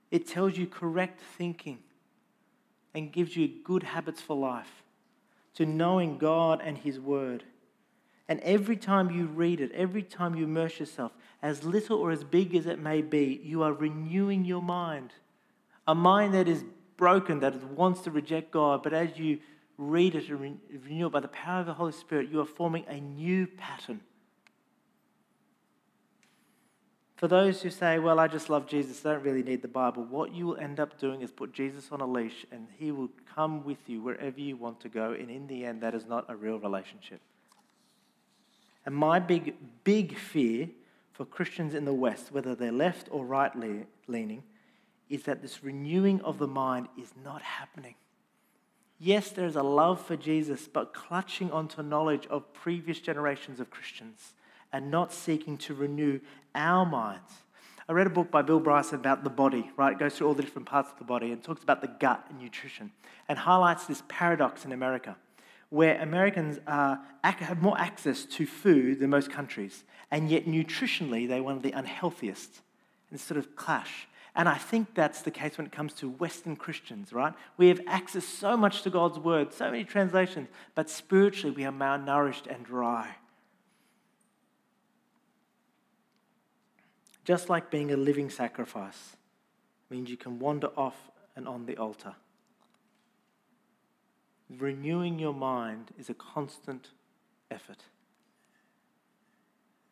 It 0.10 0.26
tells 0.26 0.58
you 0.58 0.68
correct 0.68 1.20
thinking 1.38 1.80
and 2.94 3.12
gives 3.12 3.36
you 3.36 3.50
good 3.64 3.84
habits 3.84 4.22
for 4.22 4.38
life, 4.38 4.84
to 5.56 5.66
knowing 5.66 6.18
God 6.18 6.62
and 6.64 6.78
His 6.78 7.00
Word. 7.00 7.44
And 8.30 8.40
every 8.42 8.78
time 8.78 9.12
you 9.12 9.26
read 9.26 9.60
it, 9.60 9.72
every 9.74 10.04
time 10.04 10.36
you 10.36 10.46
immerse 10.46 10.80
yourself, 10.80 11.12
as 11.42 11.64
little 11.64 12.00
or 12.00 12.12
as 12.12 12.24
big 12.24 12.56
as 12.56 12.66
it 12.66 12.80
may 12.80 13.02
be, 13.02 13.40
you 13.44 13.64
are 13.64 13.74
renewing 13.74 14.46
your 14.46 14.62
mind. 14.62 15.14
A 15.88 15.96
mind 15.96 16.34
that 16.34 16.48
is 16.48 16.64
broken, 16.96 17.40
that 17.42 17.62
wants 17.72 18.02
to 18.02 18.12
reject 18.12 18.52
God, 18.52 18.82
but 18.82 18.94
as 18.94 19.18
you 19.18 19.40
read 19.78 20.16
it 20.16 20.30
and 20.30 20.60
renew 20.86 21.08
it 21.08 21.12
by 21.12 21.20
the 21.20 21.28
power 21.28 21.60
of 21.60 21.68
the 21.68 21.74
Holy 21.74 21.92
Spirit, 21.92 22.30
you 22.32 22.40
are 22.40 22.46
forming 22.46 22.86
a 22.88 23.00
new 23.00 23.46
pattern 23.46 24.02
for 27.18 27.28
those 27.28 27.64
who 27.64 27.72
say, 27.72 27.98
well, 27.98 28.20
I 28.20 28.28
just 28.28 28.48
love 28.48 28.68
Jesus, 28.68 29.04
I 29.04 29.14
don't 29.14 29.24
really 29.24 29.42
need 29.42 29.64
the 29.64 29.68
Bible, 29.68 30.06
what 30.06 30.34
you 30.34 30.46
will 30.46 30.58
end 30.58 30.80
up 30.80 31.00
doing 31.00 31.22
is 31.22 31.32
put 31.32 31.52
Jesus 31.52 31.92
on 31.92 32.00
a 32.00 32.06
leash 32.06 32.46
and 32.52 32.68
he 32.78 32.92
will 32.92 33.10
come 33.36 33.66
with 33.66 33.80
you 33.88 34.02
wherever 34.02 34.40
you 34.40 34.56
want 34.56 34.80
to 34.82 34.90
go. 34.90 35.14
And 35.14 35.32
in 35.32 35.48
the 35.48 35.66
end, 35.66 35.82
that 35.82 35.96
is 35.96 36.06
not 36.06 36.26
a 36.30 36.36
real 36.36 36.60
relationship. 36.60 37.20
And 38.86 38.96
my 38.96 39.20
big, 39.20 39.56
big 39.84 40.16
fear 40.16 40.70
for 41.12 41.26
Christians 41.26 41.74
in 41.74 41.86
the 41.86 41.94
West, 41.94 42.32
whether 42.32 42.54
they're 42.54 42.72
left 42.72 43.10
or 43.12 43.26
right 43.26 43.52
leaning, 44.08 44.44
is 45.10 45.24
that 45.24 45.42
this 45.42 45.64
renewing 45.64 46.22
of 46.22 46.38
the 46.38 46.48
mind 46.48 46.88
is 47.02 47.12
not 47.24 47.42
happening. 47.42 47.96
Yes, 49.00 49.30
there 49.30 49.48
is 49.48 49.56
a 49.56 49.64
love 49.64 50.00
for 50.06 50.16
Jesus, 50.16 50.68
but 50.68 50.94
clutching 50.94 51.52
onto 51.52 51.82
knowledge 51.82 52.28
of 52.28 52.54
previous 52.54 53.00
generations 53.00 53.60
of 53.60 53.72
Christians 53.72 54.34
and 54.74 54.92
not 54.92 55.14
seeking 55.14 55.58
to 55.60 55.74
renew 55.74 56.20
our 56.56 56.86
minds. 56.86 57.32
I 57.90 57.94
read 57.94 58.08
a 58.08 58.12
book 58.12 58.30
by 58.30 58.42
Bill 58.42 58.60
Bryson 58.60 59.00
about 59.00 59.24
the 59.24 59.30
body, 59.30 59.72
right? 59.78 59.94
It 59.94 60.00
goes 60.00 60.16
through 60.16 60.28
all 60.28 60.34
the 60.34 60.44
different 60.44 60.68
parts 60.68 60.92
of 60.92 60.98
the 60.98 61.06
body 61.06 61.32
and 61.32 61.42
talks 61.42 61.64
about 61.64 61.82
the 61.82 61.88
gut 61.88 62.26
and 62.30 62.40
nutrition 62.40 62.92
and 63.30 63.38
highlights 63.38 63.86
this 63.86 64.04
paradox 64.08 64.66
in 64.66 64.72
America 64.72 65.16
where 65.70 66.02
Americans 66.02 66.60
are, 66.68 67.00
have 67.24 67.62
more 67.62 67.78
access 67.78 68.24
to 68.24 68.46
food 68.46 69.00
than 69.00 69.10
most 69.10 69.30
countries, 69.30 69.84
and 70.12 70.30
yet 70.30 70.46
nutritionally 70.46 71.28
they're 71.28 71.44
one 71.44 71.58
of 71.58 71.64
the 71.64 71.72
unhealthiest. 71.72 72.62
And 73.10 73.20
sort 73.20 73.38
of 73.38 73.56
clash. 73.56 74.08
And 74.36 74.50
I 74.50 74.56
think 74.56 74.94
that's 74.94 75.22
the 75.22 75.32
case 75.32 75.58
when 75.58 75.66
it 75.66 75.72
comes 75.72 75.94
to 75.94 76.10
Western 76.10 76.58
Christians, 76.58 77.14
right? 77.14 77.34
We 77.56 77.70
have 77.70 77.80
access 77.88 78.26
so 78.26 78.58
much 78.58 78.82
to 78.82 78.90
God's 78.90 79.18
word, 79.18 79.54
so 79.54 79.72
many 79.72 79.86
translations, 79.86 80.50
but 80.76 80.90
spiritually 80.90 81.56
we 81.56 81.64
are 81.64 81.72
malnourished 81.72 82.54
and 82.54 82.66
dry. 82.66 83.16
Just 87.28 87.50
like 87.50 87.70
being 87.70 87.92
a 87.92 87.98
living 87.98 88.30
sacrifice 88.30 89.18
means 89.90 90.10
you 90.10 90.16
can 90.16 90.40
wander 90.40 90.70
off 90.78 91.12
and 91.36 91.46
on 91.46 91.66
the 91.66 91.76
altar. 91.76 92.16
Renewing 94.50 95.20
your 95.20 95.34
mind 95.34 95.92
is 96.00 96.10
a 96.10 96.14
constant 96.14 96.92
effort. 97.52 97.84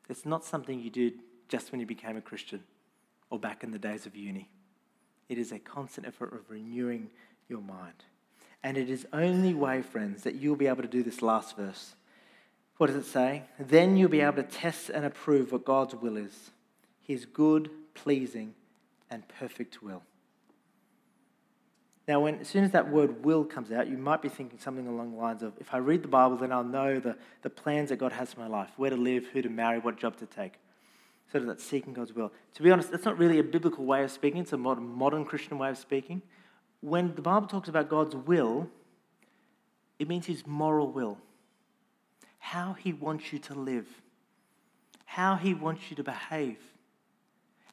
It's 0.08 0.26
not 0.26 0.46
something 0.46 0.80
you 0.80 0.90
did 0.90 1.16
just 1.50 1.74
when 1.74 1.82
you 1.82 1.86
became 1.86 2.16
a 2.16 2.22
Christian 2.22 2.64
or 3.30 3.38
back 3.38 3.66
in 3.66 3.72
the 3.72 3.80
days 3.80 4.06
of 4.06 4.16
uni. 4.16 4.48
It 5.28 5.38
is 5.38 5.52
a 5.52 5.60
constant 5.60 6.08
effort 6.08 6.32
of 6.32 6.50
renewing 6.50 7.10
your 7.50 7.60
mind. 7.60 8.06
And 8.64 8.78
it 8.78 8.90
is 8.90 9.06
only 9.12 9.54
way, 9.54 9.82
friends, 9.82 10.24
that 10.24 10.36
you'll 10.36 10.56
be 10.56 10.68
able 10.68 10.84
to 10.84 10.88
do 10.88 11.04
this 11.04 11.22
last 11.22 11.58
verse. 11.58 11.96
What 12.78 12.88
does 12.88 12.96
it 12.96 13.06
say? 13.06 13.44
Then 13.60 13.98
you'll 13.98 14.08
be 14.08 14.22
able 14.22 14.42
to 14.42 14.44
test 14.44 14.90
and 14.90 15.04
approve 15.04 15.52
what 15.52 15.66
God's 15.66 15.96
will 15.96 16.16
is 16.16 16.52
his 17.06 17.26
good, 17.26 17.70
pleasing, 17.94 18.54
and 19.10 19.28
perfect 19.28 19.84
will. 19.84 20.02
Now, 22.08 22.20
when, 22.20 22.40
as 22.40 22.48
soon 22.48 22.64
as 22.64 22.72
that 22.72 22.92
word 22.92 23.26
will 23.26 23.44
comes 23.44 23.72
out, 23.72 23.88
you 23.88 23.98
might 23.98 24.22
be 24.22 24.30
thinking 24.30 24.60
something 24.60 24.88
along 24.88 25.12
the 25.12 25.18
lines 25.18 25.42
of 25.42 25.54
if 25.60 25.74
I 25.74 25.78
read 25.78 26.04
the 26.04 26.08
Bible, 26.08 26.38
then 26.38 26.52
I'll 26.52 26.64
know 26.64 27.00
the, 27.00 27.18
the 27.42 27.50
plans 27.50 27.90
that 27.90 27.98
God 27.98 28.12
has 28.12 28.34
for 28.34 28.42
my 28.42 28.48
life 28.48 28.70
where 28.78 28.92
to 28.92 28.96
live, 28.96 29.26
who 29.34 29.42
to 29.42 29.50
marry, 29.50 29.80
what 29.80 29.98
job 29.98 30.18
to 30.18 30.26
take. 30.26 30.54
Sort 31.32 31.42
of 31.42 31.48
that 31.48 31.60
seeking 31.60 31.94
God's 31.94 32.14
will. 32.14 32.32
To 32.56 32.62
be 32.62 32.70
honest, 32.70 32.92
that's 32.92 33.06
not 33.06 33.18
really 33.18 33.40
a 33.40 33.44
biblical 33.44 33.86
way 33.86 34.04
of 34.04 34.12
speaking, 34.12 34.42
it's 34.42 34.54
a 34.54 34.58
modern, 34.58 34.88
modern 34.88 35.26
Christian 35.26 35.58
way 35.58 35.70
of 35.70 35.78
speaking. 35.80 36.22
When 36.82 37.16
the 37.16 37.24
Bible 37.24 37.48
talks 37.48 37.70
about 37.70 37.90
God's 37.90 38.16
will, 38.16 38.70
it 39.98 40.08
means 40.08 40.28
his 40.28 40.46
moral 40.46 40.92
will, 40.92 41.18
how 42.38 42.74
he 42.74 42.94
wants 42.94 43.34
you 43.34 43.40
to 43.40 43.56
live, 43.56 43.88
how 45.06 45.36
he 45.36 45.56
wants 45.56 45.90
you 45.90 45.96
to 45.96 46.04
behave. 46.04 46.60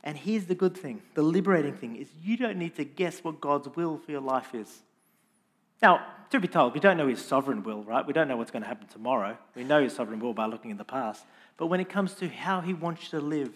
And 0.04 0.16
here's 0.16 0.46
the 0.46 0.54
good 0.54 0.76
thing 0.76 1.02
the 1.14 1.22
liberating 1.22 1.74
thing 1.74 1.96
is 1.96 2.08
you 2.22 2.36
don't 2.36 2.58
need 2.58 2.76
to 2.76 2.84
guess 2.84 3.20
what 3.22 3.40
God's 3.40 3.68
will 3.76 3.98
for 3.98 4.10
your 4.10 4.20
life 4.20 4.54
is. 4.54 4.82
Now, 5.80 6.04
to 6.30 6.40
be 6.40 6.48
told, 6.48 6.74
we 6.74 6.80
don't 6.80 6.96
know 6.96 7.08
his 7.08 7.22
sovereign 7.22 7.64
will, 7.64 7.82
right? 7.82 8.06
We 8.06 8.12
don't 8.12 8.28
know 8.28 8.36
what's 8.36 8.52
going 8.52 8.62
to 8.62 8.68
happen 8.68 8.86
tomorrow. 8.86 9.36
We 9.54 9.64
know 9.64 9.82
his 9.82 9.94
sovereign 9.94 10.20
will 10.20 10.32
by 10.32 10.46
looking 10.46 10.70
in 10.70 10.76
the 10.76 10.84
past. 10.84 11.24
But 11.56 11.66
when 11.66 11.80
it 11.80 11.88
comes 11.88 12.14
to 12.14 12.28
how 12.28 12.60
he 12.60 12.72
wants 12.72 13.04
you 13.04 13.18
to 13.18 13.24
live, 13.24 13.52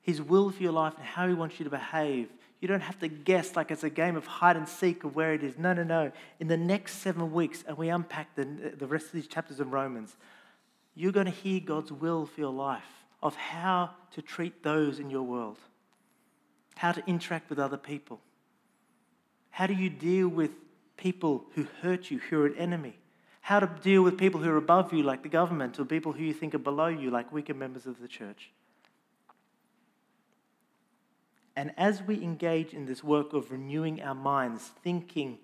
his 0.00 0.20
will 0.20 0.50
for 0.50 0.62
your 0.62 0.72
life 0.72 0.94
and 0.96 1.04
how 1.04 1.28
he 1.28 1.34
wants 1.34 1.60
you 1.60 1.64
to 1.64 1.70
behave, 1.70 2.28
you 2.60 2.68
don't 2.68 2.80
have 2.80 2.98
to 3.00 3.08
guess 3.08 3.54
like 3.56 3.70
it's 3.70 3.84
a 3.84 3.90
game 3.90 4.16
of 4.16 4.26
hide 4.26 4.56
and 4.56 4.68
seek 4.68 5.04
of 5.04 5.14
where 5.14 5.34
it 5.34 5.42
is. 5.42 5.58
No, 5.58 5.72
no, 5.72 5.84
no. 5.84 6.12
In 6.40 6.48
the 6.48 6.56
next 6.56 6.96
seven 6.96 7.32
weeks, 7.32 7.62
and 7.68 7.76
we 7.76 7.90
unpack 7.90 8.34
the, 8.34 8.44
the 8.76 8.86
rest 8.86 9.06
of 9.06 9.12
these 9.12 9.28
chapters 9.28 9.60
of 9.60 9.72
Romans, 9.72 10.16
you're 10.94 11.12
going 11.12 11.26
to 11.26 11.32
hear 11.32 11.60
God's 11.60 11.92
will 11.92 12.26
for 12.26 12.40
your 12.40 12.52
life 12.52 13.01
of 13.22 13.36
how 13.36 13.90
to 14.12 14.22
treat 14.22 14.62
those 14.62 14.98
in 14.98 15.10
your 15.10 15.22
world. 15.22 15.58
how 16.76 16.92
to 16.92 17.02
interact 17.06 17.48
with 17.48 17.58
other 17.58 17.76
people. 17.76 18.20
How 19.50 19.66
do 19.66 19.74
you 19.74 19.90
deal 19.90 20.28
with 20.28 20.50
people 20.96 21.44
who 21.54 21.66
hurt 21.80 22.10
you, 22.10 22.18
who 22.18 22.42
are 22.42 22.46
an 22.46 22.56
enemy? 22.56 22.96
How 23.42 23.60
to 23.60 23.70
deal 23.82 24.02
with 24.02 24.18
people 24.18 24.40
who 24.40 24.50
are 24.50 24.56
above 24.56 24.92
you, 24.92 25.02
like 25.02 25.22
the 25.22 25.28
government, 25.28 25.78
or 25.78 25.84
people 25.84 26.12
who 26.12 26.24
you 26.24 26.32
think 26.32 26.54
are 26.54 26.58
below 26.58 26.88
you, 26.88 27.10
like 27.10 27.32
weaker 27.32 27.54
members 27.54 27.86
of 27.86 28.00
the 28.00 28.08
church. 28.08 28.50
And 31.54 31.72
as 31.76 32.02
we 32.02 32.22
engage 32.22 32.72
in 32.72 32.86
this 32.86 33.04
work 33.04 33.32
of 33.32 33.50
renewing 33.50 34.02
our 34.02 34.14
minds, 34.14 34.70
thinking 34.82 35.38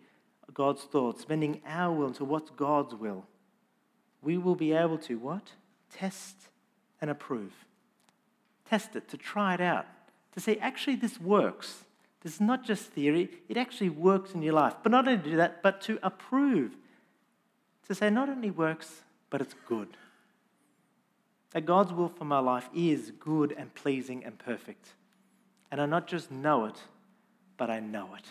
God's 0.54 0.82
thoughts, 0.82 1.24
bending 1.24 1.60
our 1.66 1.94
will 1.94 2.08
into 2.08 2.24
what's 2.24 2.50
God's 2.50 2.94
will, 2.94 3.26
we 4.22 4.38
will 4.38 4.54
be 4.54 4.72
able 4.72 4.98
to 4.98 5.18
what? 5.18 5.52
Test 5.92 6.48
and 7.00 7.10
approve. 7.10 7.52
Test 8.68 8.96
it, 8.96 9.08
to 9.08 9.16
try 9.16 9.54
it 9.54 9.60
out, 9.60 9.86
to 10.32 10.40
say, 10.40 10.56
actually, 10.58 10.96
this 10.96 11.20
works. 11.20 11.84
This 12.22 12.34
is 12.34 12.40
not 12.40 12.64
just 12.64 12.86
theory, 12.86 13.30
it 13.48 13.56
actually 13.56 13.90
works 13.90 14.32
in 14.32 14.42
your 14.42 14.54
life. 14.54 14.74
But 14.82 14.92
not 14.92 15.06
only 15.06 15.22
to 15.22 15.30
do 15.30 15.36
that, 15.36 15.62
but 15.62 15.80
to 15.82 15.98
approve. 16.02 16.76
To 17.86 17.94
say, 17.94 18.10
not 18.10 18.28
only 18.28 18.50
works, 18.50 19.02
but 19.30 19.40
it's 19.40 19.54
good. 19.66 19.96
That 21.52 21.64
God's 21.64 21.92
will 21.92 22.08
for 22.08 22.24
my 22.24 22.40
life 22.40 22.68
is 22.74 23.12
good 23.18 23.54
and 23.56 23.74
pleasing 23.74 24.24
and 24.24 24.38
perfect. 24.38 24.88
And 25.70 25.80
I 25.80 25.86
not 25.86 26.06
just 26.06 26.30
know 26.30 26.66
it, 26.66 26.76
but 27.56 27.70
I 27.70 27.80
know 27.80 28.10
it. 28.16 28.24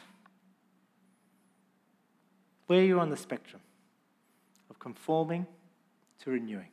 Where 2.68 2.80
are 2.80 2.84
you 2.84 3.00
on 3.00 3.10
the 3.10 3.18
spectrum 3.18 3.62
of 4.70 4.78
conforming 4.78 5.48
to 6.24 6.32
renewing? 6.32 6.70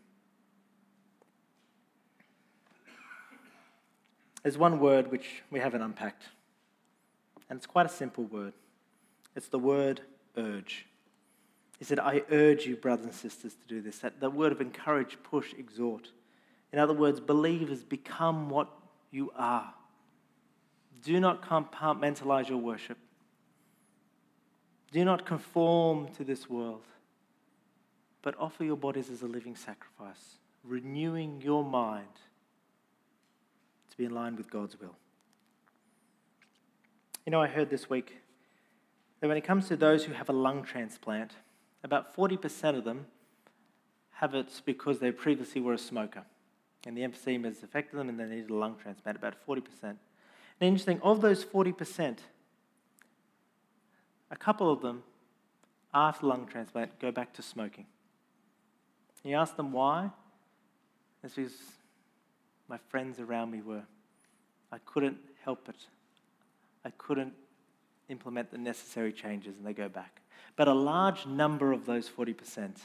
There's 4.44 4.59
one 4.59 4.78
word 4.78 5.11
which 5.11 5.42
we 5.50 5.59
haven't 5.59 5.80
unpacked, 5.80 6.24
and 7.48 7.57
it's 7.57 7.66
quite 7.66 7.87
a 7.87 7.88
simple 7.88 8.24
word. 8.24 8.52
It's 9.35 9.48
the 9.48 9.59
word 9.59 10.02
urge. 10.37 10.87
He 11.78 11.85
said, 11.87 11.98
I 11.98 12.22
urge 12.30 12.66
you, 12.66 12.76
brothers 12.76 13.07
and 13.07 13.14
sisters, 13.14 13.54
to 13.54 13.66
do 13.66 13.80
this. 13.80 13.98
That, 14.00 14.20
the 14.20 14.28
word 14.28 14.52
of 14.52 14.61
encourage, 14.61 15.16
push, 15.22 15.54
exhort. 15.54 16.11
In 16.74 16.78
other 16.78 16.92
words, 16.92 17.20
believers 17.20 17.83
become 17.83 18.50
what 18.50 18.68
you 19.11 19.33
are. 19.35 19.72
Do 21.02 21.18
not 21.20 21.42
compartmentalize 21.42 22.48
your 22.50 22.59
worship. 22.59 22.98
Do 24.92 25.07
not 25.07 25.24
conform 25.24 26.09
to 26.16 26.22
this 26.22 26.50
world, 26.50 26.85
but 28.20 28.35
offer 28.38 28.62
your 28.62 28.76
bodies 28.76 29.09
as 29.09 29.22
a 29.22 29.26
living 29.26 29.57
sacrifice, 29.57 30.37
renewing 30.62 31.40
your 31.42 31.64
mind 31.64 32.09
to 33.94 33.98
be 33.98 34.04
in 34.04 34.12
line 34.12 34.35
with 34.35 34.50
God's 34.50 34.78
will. 34.80 34.96
You 37.24 37.30
know, 37.30 37.40
I 37.40 37.46
heard 37.46 37.70
this 37.70 37.88
week 37.88 38.16
that 39.20 39.28
when 39.28 39.37
it 39.37 39.44
comes 39.44 39.68
to 39.68 39.76
those 39.76 40.04
who 40.04 40.12
have 40.12 40.28
a 40.28 40.33
lung 40.33 40.64
transplant, 40.64 41.30
about 41.85 42.16
40% 42.16 42.76
of 42.76 42.83
them 42.83 43.07
have 44.14 44.35
it 44.35 44.61
because 44.64 44.98
they 44.98 45.12
previously 45.12 45.61
were 45.61 45.74
a 45.74 45.78
smoker. 45.78 46.24
And 46.85 46.96
the 46.96 47.02
emphysema 47.02 47.44
has 47.44 47.62
affected 47.62 47.96
them 47.96 48.09
and 48.09 48.18
they 48.18 48.24
needed 48.24 48.50
a 48.50 48.54
lung 48.54 48.76
transplant, 48.83 49.16
about 49.16 49.37
40%. 49.46 49.62
And 49.83 49.98
interesting, 50.61 51.00
of 51.02 51.20
those 51.20 51.44
40%, 51.44 52.18
a 54.33 54.37
couple 54.37 54.72
of 54.72 54.83
them, 54.83 55.04
after 55.94 56.26
lung 56.26 56.46
transplant, 56.46 56.98
go 56.98 57.12
back 57.12 57.33
to 57.35 57.42
smoking. 57.42 57.87
You 59.22 59.37
ask 59.37 59.57
them 59.57 59.72
why? 59.72 60.11
It's 61.22 61.37
because 61.37 61.54
my 62.68 62.79
friends 62.88 63.20
around 63.20 63.50
me 63.50 63.62
were. 63.62 63.83
I 64.72 64.79
couldn't 64.85 65.18
help 65.44 65.68
it. 65.68 65.77
I 66.85 66.90
couldn't 66.98 67.33
implement 68.09 68.50
the 68.50 68.59
necessary 68.59 69.12
changes, 69.12 69.57
and 69.57 69.66
they 69.66 69.72
go 69.72 69.88
back. 69.88 70.20
But 70.57 70.68
a 70.68 70.74
large 70.74 71.27
number 71.27 71.72
of 71.72 71.87
those 71.87 72.09
40%, 72.09 72.77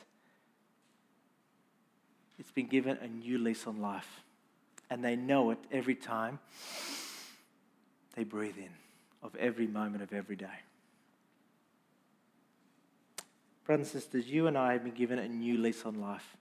it's 2.38 2.52
been 2.52 2.68
given 2.68 2.98
a 3.02 3.08
new 3.08 3.38
lease 3.38 3.68
on 3.68 3.82
life. 3.82 4.24
And 4.90 5.04
they 5.04 5.16
know 5.16 5.52
it 5.52 5.60
every 5.72 5.96
time 5.96 6.40
they 8.16 8.24
breathe 8.24 8.58
in, 8.58 8.70
of 9.22 9.36
every 9.36 9.68
moment 9.68 10.02
of 10.02 10.14
every 10.14 10.36
day. 10.36 10.48
Brothers 13.66 13.94
and 13.94 14.02
sisters, 14.02 14.28
you 14.28 14.48
and 14.48 14.58
I 14.58 14.74
have 14.74 14.84
been 14.84 14.96
given 14.96 15.20
a 15.20 15.28
new 15.28 15.58
lease 15.58 15.86
on 15.86 16.02
life 16.02 16.38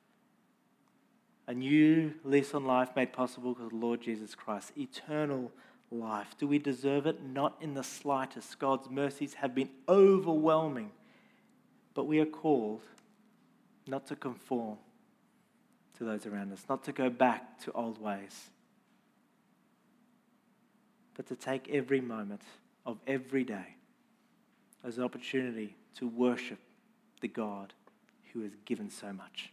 a 1.48 1.54
new 1.54 2.12
lease 2.24 2.52
on 2.52 2.66
life 2.66 2.90
made 2.94 3.10
possible 3.10 3.54
because 3.54 3.70
the 3.70 3.76
Lord 3.76 4.02
Jesus 4.02 4.34
Christ, 4.34 4.70
eternal 4.76 5.50
life. 5.90 6.36
Do 6.38 6.46
we 6.46 6.58
deserve 6.58 7.06
it? 7.06 7.24
Not 7.24 7.56
in 7.62 7.72
the 7.72 7.82
slightest. 7.82 8.58
God's 8.58 8.90
mercies 8.90 9.32
have 9.34 9.54
been 9.54 9.70
overwhelming. 9.88 10.90
But 11.94 12.04
we 12.04 12.20
are 12.20 12.26
called 12.26 12.82
not 13.86 14.06
to 14.08 14.14
conform 14.14 14.76
to 15.96 16.04
those 16.04 16.26
around 16.26 16.52
us, 16.52 16.64
not 16.68 16.84
to 16.84 16.92
go 16.92 17.08
back 17.08 17.58
to 17.62 17.72
old 17.72 17.98
ways, 17.98 18.50
but 21.14 21.26
to 21.28 21.34
take 21.34 21.66
every 21.70 22.02
moment 22.02 22.42
of 22.84 22.98
every 23.06 23.42
day 23.42 23.74
as 24.84 24.98
an 24.98 25.04
opportunity 25.04 25.74
to 25.96 26.06
worship 26.06 26.58
the 27.22 27.28
God 27.28 27.72
who 28.34 28.42
has 28.42 28.52
given 28.66 28.90
so 28.90 29.14
much. 29.14 29.50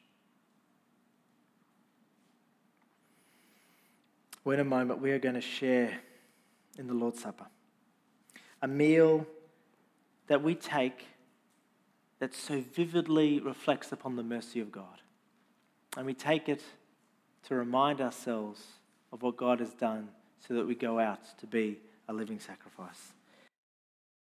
Well, 4.45 4.53
in 4.53 4.60
a 4.60 4.63
moment, 4.63 5.01
we 5.01 5.12
are 5.12 5.17
going 5.17 5.34
to 5.34 5.41
share 5.41 5.91
in 6.77 6.86
the 6.86 6.93
Lord's 6.93 7.19
Supper 7.19 7.47
a 8.62 8.67
meal 8.67 9.25
that 10.27 10.43
we 10.43 10.53
take 10.53 11.08
that 12.19 12.36
so 12.36 12.62
vividly 12.62 13.39
reflects 13.39 13.91
upon 13.91 14.15
the 14.15 14.23
mercy 14.23 14.60
of 14.60 14.71
God. 14.71 15.01
And 15.97 16.05
we 16.05 16.13
take 16.13 16.47
it 16.47 16.62
to 17.47 17.55
remind 17.55 18.01
ourselves 18.01 18.62
of 19.12 19.23
what 19.23 19.36
God 19.36 19.60
has 19.60 19.73
done 19.73 20.10
so 20.47 20.53
that 20.53 20.67
we 20.67 20.75
go 20.75 20.99
out 20.99 21.21
to 21.39 21.47
be 21.47 21.79
a 22.08 22.13
living 22.13 22.39
sacrifice. 22.39 23.14